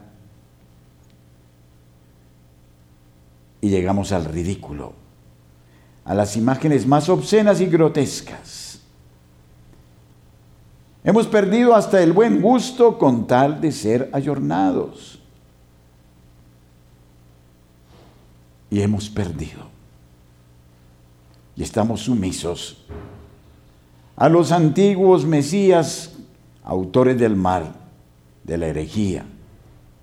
[3.60, 4.92] Y llegamos al ridículo,
[6.04, 8.64] a las imágenes más obscenas y grotescas
[11.04, 15.20] Hemos perdido hasta el buen gusto con tal de ser ayornados.
[18.70, 19.68] Y hemos perdido.
[21.56, 22.86] Y estamos sumisos
[24.16, 26.12] a los antiguos mesías,
[26.64, 27.74] autores del mal,
[28.42, 29.26] de la herejía,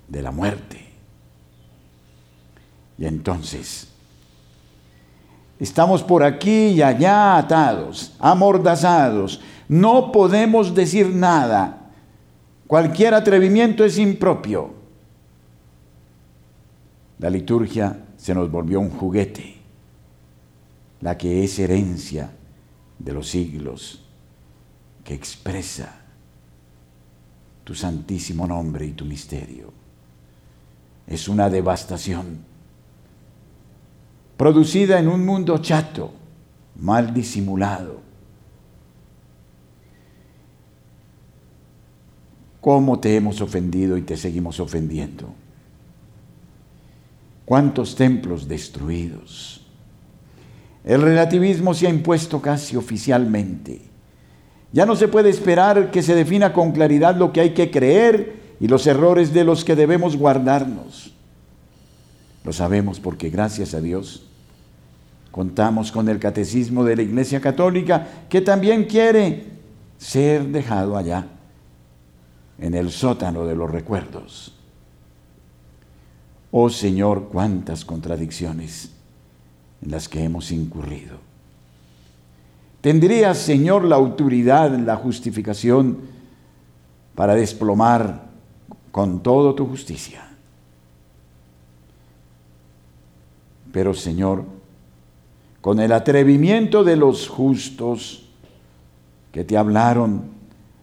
[0.08, 0.88] de la muerte.
[3.00, 3.91] Y entonces,
[5.62, 9.40] estamos por aquí y allá atados, amordazados,
[9.70, 11.92] no podemos decir nada.
[12.66, 14.74] Cualquier atrevimiento es impropio.
[17.20, 19.58] La liturgia se nos volvió un juguete,
[21.00, 22.32] la que es herencia
[22.98, 24.04] de los siglos,
[25.04, 25.96] que expresa
[27.64, 29.72] tu santísimo nombre y tu misterio.
[31.06, 32.51] Es una devastación
[34.42, 36.12] producida en un mundo chato,
[36.80, 38.02] mal disimulado,
[42.60, 45.32] ¿Cómo te hemos ofendido y te seguimos ofendiendo?
[47.46, 49.64] ¿Cuántos templos destruidos?
[50.84, 53.82] El relativismo se ha impuesto casi oficialmente.
[54.74, 58.56] Ya no se puede esperar que se defina con claridad lo que hay que creer
[58.60, 61.14] y los errores de los que debemos guardarnos.
[62.44, 64.30] Lo sabemos porque gracias a Dios
[65.32, 69.46] contamos con el catecismo de la Iglesia Católica que también quiere
[69.98, 71.28] ser dejado allá
[72.60, 74.54] en el sótano de los recuerdos.
[76.52, 78.92] Oh Señor, cuántas contradicciones
[79.82, 81.18] en las que hemos incurrido.
[82.82, 86.00] ¿Tendrías, Señor, la autoridad, la justificación
[87.16, 88.24] para desplomar
[88.92, 90.28] con todo tu justicia?
[93.72, 94.44] Pero, Señor,
[95.62, 98.28] con el atrevimiento de los justos
[99.32, 100.24] que te hablaron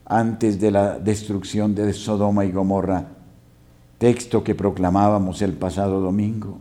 [0.06, 3.08] antes de la destrucción de Sodoma y Gomorra,
[3.98, 6.58] texto que proclamábamos el pasado domingo.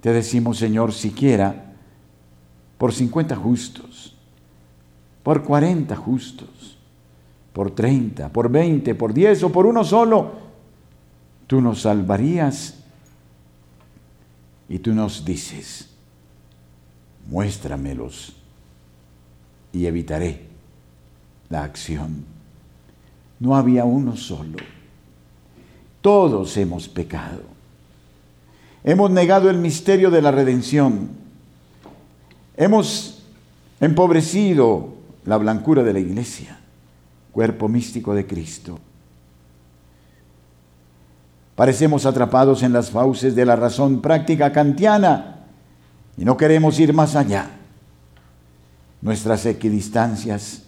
[0.00, 1.72] Te decimos, Señor, siquiera
[2.78, 4.16] por 50 justos,
[5.22, 6.78] por 40 justos,
[7.52, 10.32] por 30, por 20, por 10 o por uno solo,
[11.46, 12.83] tú nos salvarías
[14.68, 15.88] y tú nos dices,
[17.28, 18.36] muéstramelos
[19.72, 20.46] y evitaré
[21.48, 22.24] la acción.
[23.40, 24.58] No había uno solo.
[26.00, 27.42] Todos hemos pecado.
[28.84, 31.08] Hemos negado el misterio de la redención.
[32.56, 33.22] Hemos
[33.80, 34.94] empobrecido
[35.24, 36.58] la blancura de la iglesia,
[37.32, 38.78] cuerpo místico de Cristo.
[41.54, 45.44] Parecemos atrapados en las fauces de la razón práctica kantiana
[46.16, 47.50] y no queremos ir más allá.
[49.00, 50.62] Nuestras equidistancias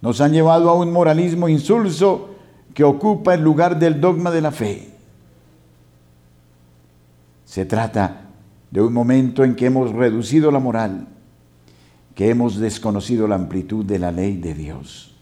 [0.00, 2.30] nos han llevado a un moralismo insulso
[2.74, 4.90] que ocupa el lugar del dogma de la fe.
[7.44, 8.22] Se trata
[8.70, 11.06] de un momento en que hemos reducido la moral,
[12.14, 15.17] que hemos desconocido la amplitud de la ley de Dios.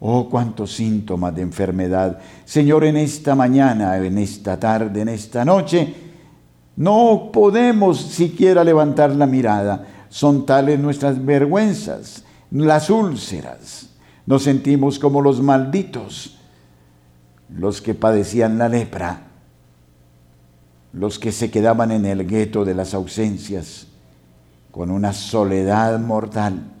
[0.00, 2.18] Oh, cuántos síntomas de enfermedad.
[2.44, 5.92] Señor, en esta mañana, en esta tarde, en esta noche,
[6.76, 9.84] no podemos siquiera levantar la mirada.
[10.08, 12.22] Son tales nuestras vergüenzas,
[12.52, 13.88] las úlceras.
[14.24, 16.38] Nos sentimos como los malditos,
[17.48, 19.22] los que padecían la lepra,
[20.92, 23.88] los que se quedaban en el gueto de las ausencias,
[24.70, 26.77] con una soledad mortal.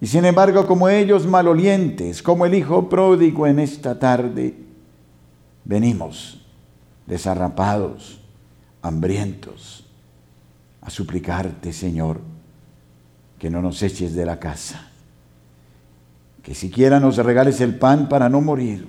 [0.00, 4.54] Y sin embargo, como ellos malolientes, como el hijo pródigo en esta tarde,
[5.64, 6.44] venimos
[7.06, 8.20] desarrapados,
[8.82, 9.84] hambrientos,
[10.82, 12.20] a suplicarte, Señor,
[13.38, 14.88] que no nos eches de la casa,
[16.42, 18.86] que siquiera nos regales el pan para no morir.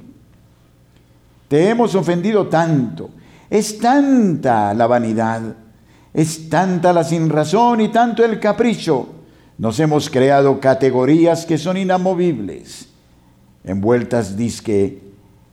[1.47, 3.09] Te hemos ofendido tanto,
[3.49, 5.55] es tanta la vanidad,
[6.13, 9.16] es tanta la sinrazón y tanto el capricho.
[9.57, 12.89] Nos hemos creado categorías que son inamovibles,
[13.63, 15.01] envueltas disque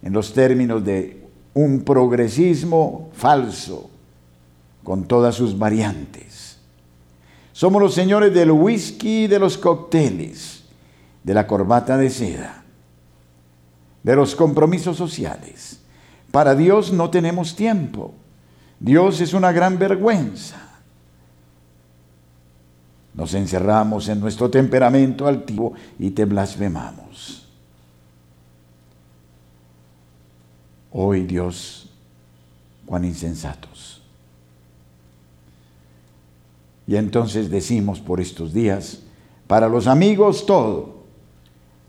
[0.03, 1.25] en los términos de
[1.55, 3.89] un progresismo falso,
[4.83, 6.59] con todas sus variantes.
[7.53, 10.65] Somos los señores del whisky y de los cócteles,
[11.23, 12.63] de la corbata de seda,
[14.03, 15.81] de los compromisos sociales.
[16.31, 18.13] Para Dios no tenemos tiempo.
[18.81, 20.64] Dios es una gran vergüenza.
[23.15, 27.47] Nos encerramos en nuestro temperamento altivo y te blasfemamos.
[30.91, 31.91] Hoy Dios,
[32.87, 34.03] cuán insensatos.
[36.87, 39.01] Y entonces decimos por estos días,
[39.47, 41.05] para los amigos todo,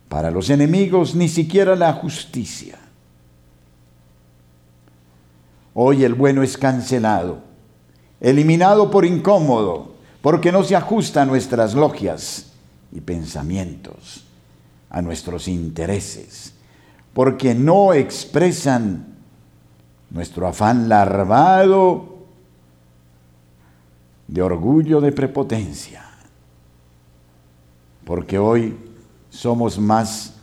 [0.08, 2.78] para los enemigos ni siquiera la justicia.
[5.74, 7.40] Hoy el bueno es cancelado,
[8.20, 9.95] eliminado por incómodo,
[10.26, 12.46] porque no se ajusta nuestras logias
[12.90, 14.24] y pensamientos,
[14.90, 16.52] a nuestros intereses,
[17.14, 19.06] porque no expresan
[20.10, 22.26] nuestro afán larvado
[24.26, 26.04] de orgullo, de prepotencia,
[28.04, 28.76] porque hoy
[29.30, 30.34] somos más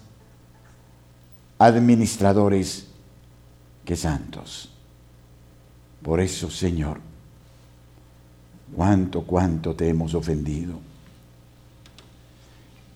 [1.60, 2.88] administradores
[3.84, 4.72] que santos.
[6.02, 7.02] Por eso, Señor,
[8.76, 10.80] cuánto, cuánto te hemos ofendido.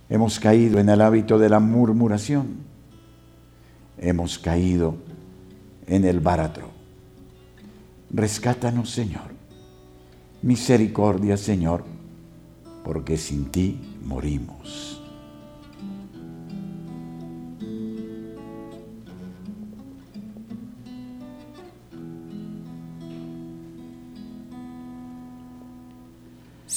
[0.09, 2.57] Hemos caído en el hábito de la murmuración.
[3.97, 4.95] Hemos caído
[5.85, 6.69] en el báratro.
[8.09, 9.35] Rescátanos, Señor.
[10.41, 11.83] Misericordia, Señor,
[12.83, 15.01] porque sin ti morimos.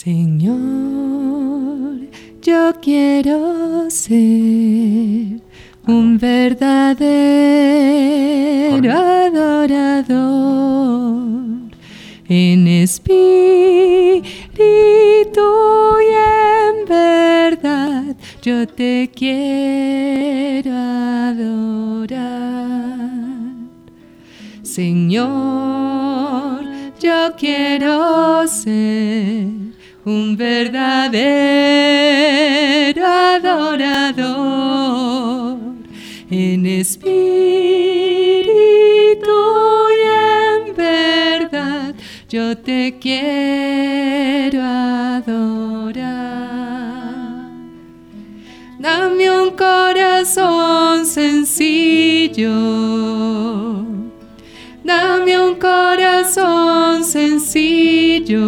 [0.02, 1.98] Señor,
[2.40, 5.42] yo quiero ser
[5.86, 6.96] un verdadero
[9.26, 10.00] adorador
[12.30, 14.22] en espíritu
[16.00, 22.22] y en verdad, yo te quiero adorar.
[24.62, 26.64] Señor,
[26.98, 29.59] yo quiero ser
[30.04, 31.06] un verdadero
[33.06, 34.30] adorador
[36.30, 37.70] en espíritu
[42.30, 45.40] yo te quiero adorar.
[48.78, 52.52] Dame un corazón sencillo.
[54.84, 58.40] Dame un corazón sencillo.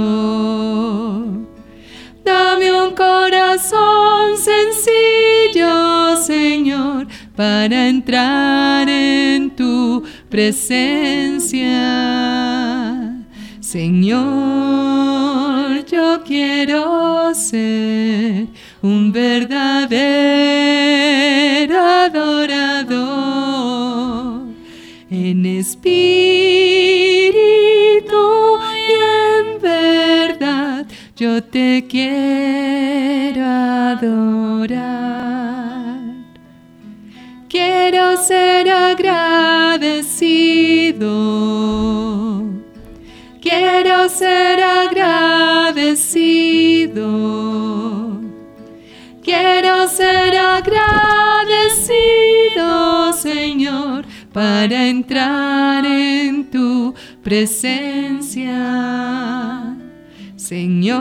[2.24, 11.66] Dame un corazón sencillo, Señor, para entrar en tu presencia.
[13.60, 14.22] Señor,
[15.86, 18.46] yo quiero ser
[18.82, 19.90] un verdadero
[21.80, 22.92] adorador
[25.10, 26.31] en espíritu
[31.22, 33.44] yo te quiero
[33.94, 34.82] adorar.
[37.48, 40.02] Quiero ser agradecido.
[43.40, 45.92] Quiero ser agradecido.
[49.22, 50.72] Quiero ser agradecido,
[53.12, 56.92] Señor, para entrar en tu
[57.22, 58.52] presencia.
[60.52, 61.00] Señor,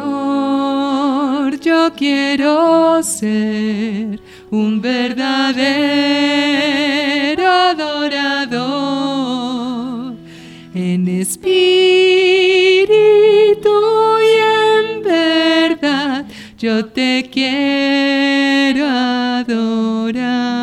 [1.59, 4.17] yo quiero ser
[4.49, 5.51] un verdadero
[7.51, 8.63] adorador
[10.73, 11.51] en espíritu
[14.21, 16.25] y en verdad.
[16.57, 20.60] Yo te quiero adorar.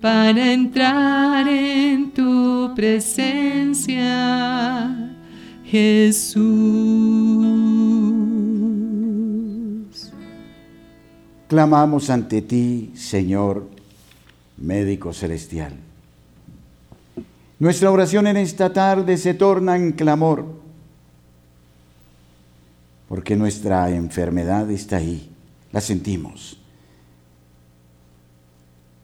[0.00, 3.96] Para entrar en tu presencia,
[5.64, 6.42] Jesús.
[11.48, 13.68] Clamamos ante ti, Señor,
[14.58, 15.72] médico celestial.
[17.58, 20.44] Nuestra oración en esta tarde se torna en clamor,
[23.08, 25.30] porque nuestra enfermedad está ahí,
[25.72, 26.57] la sentimos.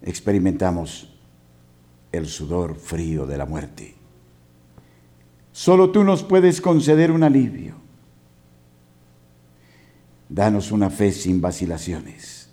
[0.04, 1.08] Experimentamos
[2.12, 3.94] el sudor frío de la muerte.
[5.50, 7.74] Solo tú nos puedes conceder un alivio.
[10.28, 12.50] Danos una fe sin vacilaciones.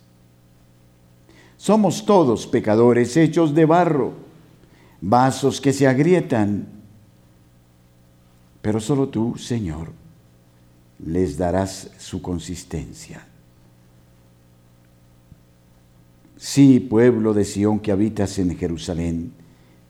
[1.58, 4.14] Somos todos pecadores hechos de barro,
[5.02, 6.68] vasos que se agrietan,
[8.62, 9.92] pero solo tú, Señor,
[11.06, 13.28] les darás su consistencia.
[16.44, 19.32] Sí, pueblo de Sión que habitas en Jerusalén,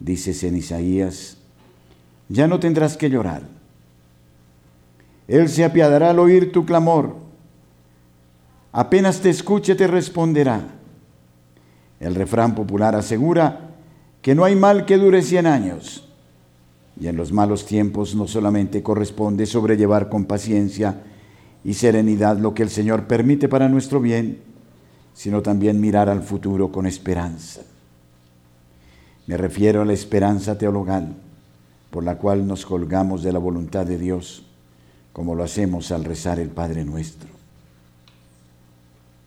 [0.02, 1.38] dices en Isaías,
[2.28, 3.44] ya no tendrás que llorar.
[5.30, 7.16] Él se apiadará al oír tu clamor.
[8.74, 10.62] Apenas te escuche, te responderá.
[12.02, 13.70] El refrán popular asegura
[14.22, 16.06] que no hay mal que dure cien años.
[17.00, 21.02] Y en los malos tiempos no solamente corresponde sobrellevar con paciencia
[21.64, 24.51] y serenidad lo que el Señor permite para nuestro bien,
[25.14, 27.62] sino también mirar al futuro con esperanza.
[29.28, 31.16] Me refiero a la esperanza teologal,
[31.90, 34.44] por la cual nos colgamos de la voluntad de Dios,
[35.14, 37.30] como lo hacemos al rezar el Padre nuestro.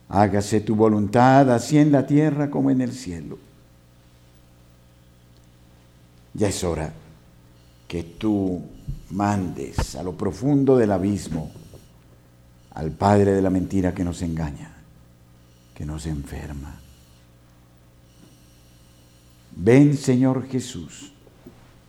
[0.09, 3.39] Hágase tu voluntad así en la tierra como en el cielo.
[6.35, 6.93] Ya es hora
[7.87, 8.63] que tú
[9.11, 11.51] mandes a lo profundo del abismo
[12.75, 14.74] al Padre de la mentira que nos engaña,
[15.75, 16.81] que nos enferma.
[19.57, 21.13] Ven Señor Jesús,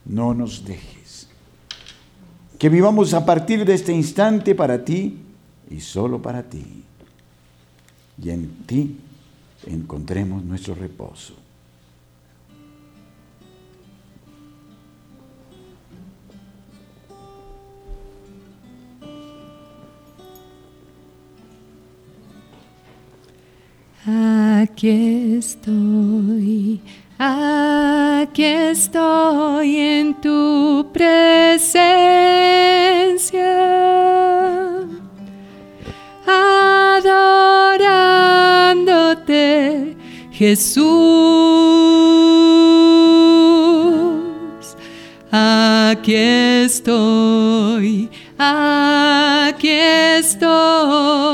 [0.05, 1.27] no nos dejes.
[2.59, 5.19] Que vivamos a partir de este instante para ti
[5.69, 6.83] y solo para ti.
[8.21, 8.97] Y en ti
[9.65, 11.44] encontremos nuestro reposo.
[24.07, 26.79] Aquí estoy,
[27.17, 31.65] aquí estoy en tu presencia,
[36.27, 37.17] adorándote,
[40.31, 40.85] Jesús.
[45.31, 51.25] Aquí estoy, aquí estoy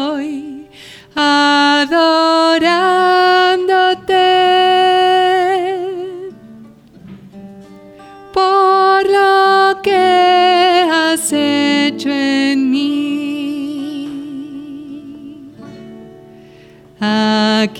[1.14, 1.91] adorándote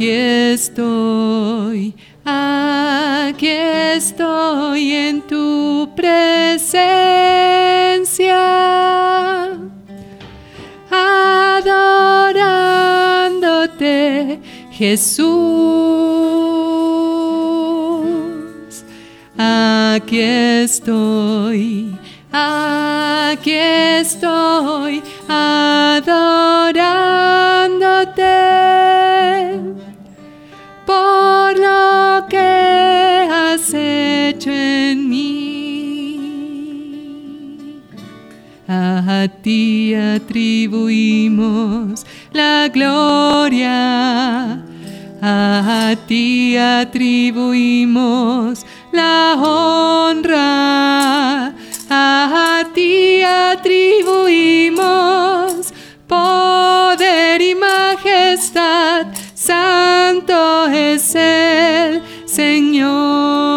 [0.02, 1.94] Aquí estoy,
[2.26, 6.72] aquí estoy en tu presencia
[10.90, 11.60] adorándote,
[14.72, 15.30] Jesús.
[19.38, 21.96] Aquí estoy,
[22.32, 25.04] aquí estoy,
[39.22, 44.66] A ti atribuimos la gloria.
[45.22, 51.54] A ti atribuimos la honra.
[51.88, 55.72] A ti atribuimos
[56.08, 59.06] poder y majestad.
[59.36, 63.52] Santo es el Señor.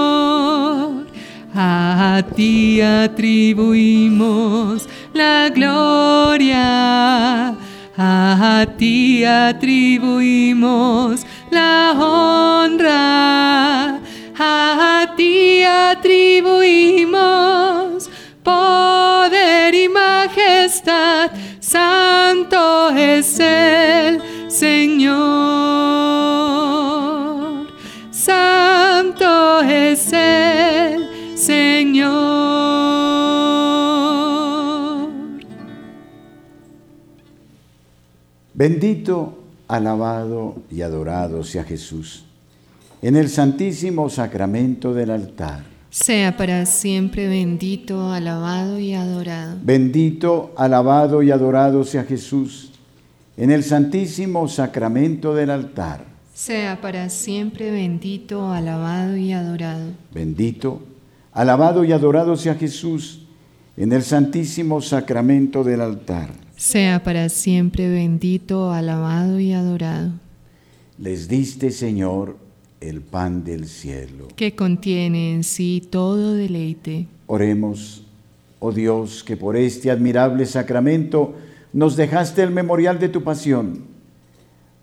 [1.54, 7.56] A ti atribuimos la gloria.
[7.96, 14.00] A ti atribuimos la honra.
[14.36, 17.73] A ti atribuimos
[38.54, 39.36] Bendito,
[39.66, 42.24] alabado y adorado sea Jesús
[43.02, 45.64] en el santísimo sacramento del altar.
[45.90, 49.58] Sea para siempre bendito, alabado y adorado.
[49.60, 52.70] Bendito, alabado y adorado sea Jesús
[53.36, 56.04] en el santísimo sacramento del altar.
[56.32, 59.90] Sea para siempre bendito, alabado y adorado.
[60.12, 60.80] Bendito,
[61.32, 63.26] alabado y adorado sea Jesús
[63.76, 66.43] en el santísimo sacramento del altar.
[66.56, 70.12] Sea para siempre bendito, alabado y adorado.
[70.98, 72.36] Les diste, Señor,
[72.80, 74.28] el pan del cielo.
[74.36, 77.08] Que contiene en sí todo deleite.
[77.26, 78.04] Oremos,
[78.60, 81.34] oh Dios, que por este admirable sacramento
[81.72, 83.82] nos dejaste el memorial de tu pasión.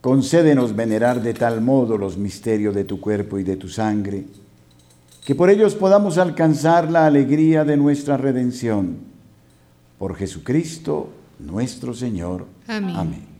[0.01, 4.25] Concédenos venerar de tal modo los misterios de tu cuerpo y de tu sangre,
[5.23, 8.97] que por ellos podamos alcanzar la alegría de nuestra redención.
[9.99, 11.09] Por Jesucristo
[11.41, 12.47] nuestro Señor.
[12.67, 12.95] Amén.
[12.95, 13.30] Amén.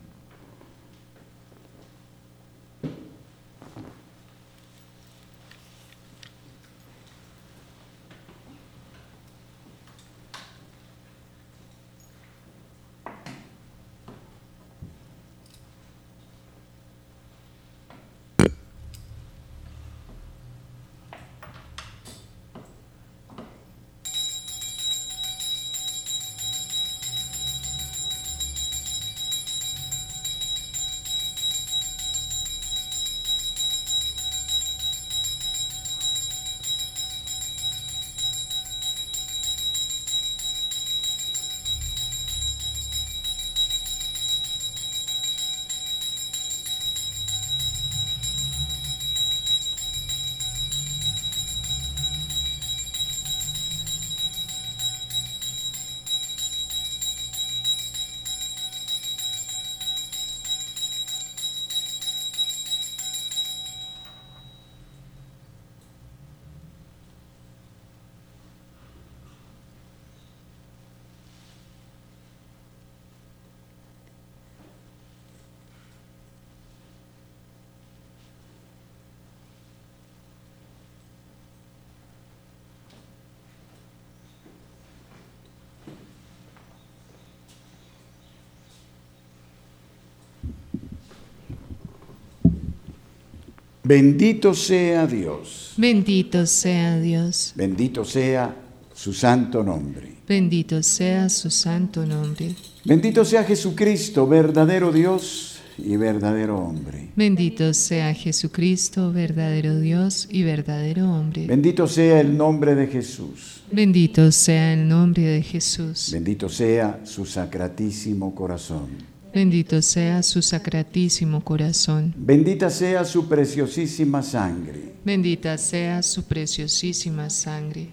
[93.92, 95.74] Bendito sea Dios.
[95.76, 97.52] Bendito sea Dios.
[97.54, 98.56] Bendito sea
[98.94, 100.14] su santo nombre.
[100.26, 102.54] Bendito sea su santo nombre.
[102.86, 107.10] Bendito sea Jesucristo, verdadero Dios y verdadero hombre.
[107.16, 111.46] Bendito sea Jesucristo, verdadero Dios y verdadero hombre.
[111.46, 113.62] Bendito sea el nombre de Jesús.
[113.70, 116.08] Bendito sea el nombre de Jesús.
[116.10, 119.11] Bendito sea su sacratísimo corazón.
[119.34, 122.12] Bendito sea su sacratísimo corazón.
[122.18, 124.92] Bendita sea su preciosísima sangre.
[125.04, 127.88] Bendita sea su preciosísima sangre.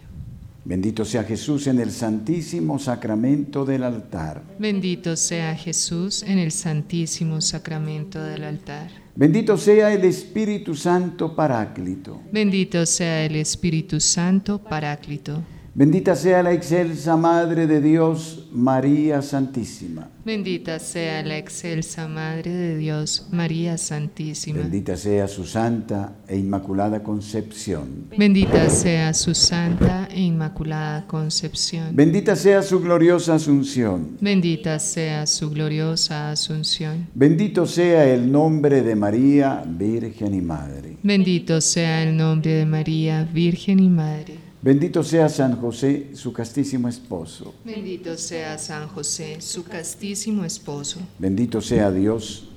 [0.65, 4.43] Bendito sea Jesús en el santísimo sacramento del altar.
[4.59, 8.91] Bendito sea Jesús en el santísimo sacramento del altar.
[9.15, 12.21] Bendito sea el Espíritu Santo Paráclito.
[12.31, 15.41] Bendito sea el Espíritu Santo Paráclito.
[15.79, 20.09] Bendita sea la excelsa Madre de Dios, María Santísima.
[20.25, 24.59] Bendita sea la excelsa Madre de Dios, María Santísima.
[24.59, 28.07] Bendita sea su santa e inmaculada concepción.
[28.17, 31.95] Bendita sea su santa e inmaculada concepción.
[31.95, 34.17] Bendita sea su gloriosa asunción.
[34.19, 37.07] Bendita sea su gloriosa asunción.
[37.13, 40.97] Bendito sea el nombre de María, Virgen y Madre.
[41.03, 44.48] Bendito sea el nombre de María, Virgen y Madre.
[44.61, 47.53] Bendito sea San José, su castísimo esposo.
[47.63, 50.99] Bendito sea San José, su castísimo esposo.
[51.17, 52.49] Bendito sea Dios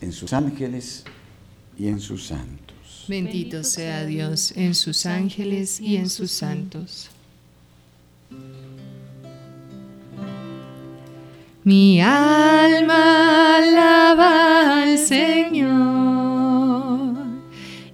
[0.00, 1.04] en sus ángeles
[1.78, 3.04] y en sus santos.
[3.06, 7.10] Bendito sea Dios en sus ángeles y en sus santos.
[11.64, 15.52] Mi alma alaba al Señor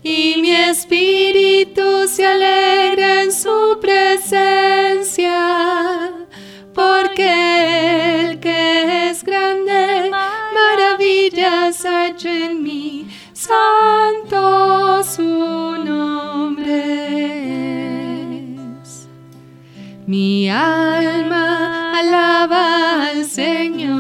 [0.02, 2.47] y mi espíritu se alegra
[20.08, 23.98] Mi alma alaba al Señor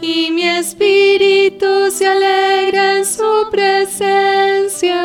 [0.00, 5.02] y mi espíritu se alegra en su presencia,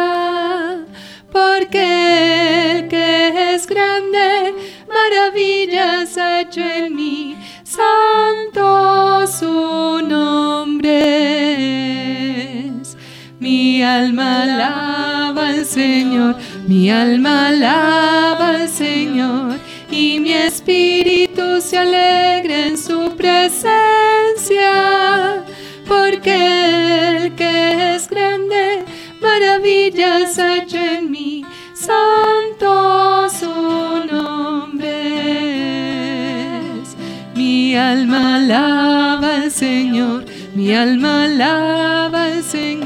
[1.30, 4.54] porque el que es grande,
[4.88, 7.36] maravillas ha hecho en mí,
[7.66, 11.02] santo su nombre
[12.80, 12.96] es.
[13.42, 16.38] Mi alma alaba al Señor,
[16.68, 19.60] mi alma alaba al Señor,
[19.92, 24.74] y mi espíritu se alegra en su presencia,
[25.88, 26.36] porque
[27.18, 28.84] el que es grande,
[29.22, 33.54] maravillas ha hecho en mí, santo su
[34.12, 35.12] nombre.
[37.36, 42.85] Mi alma alaba al Señor, mi alma alaba al Señor,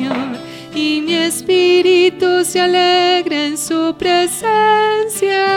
[1.10, 5.47] mi espíritu se alegra en su presencia,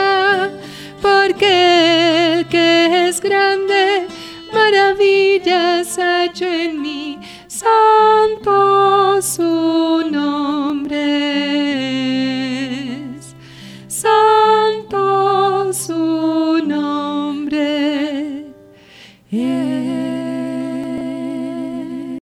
[0.99, 4.07] porque el que es grande,
[4.51, 10.42] maravillas ha hecho en mí, santo su nombre.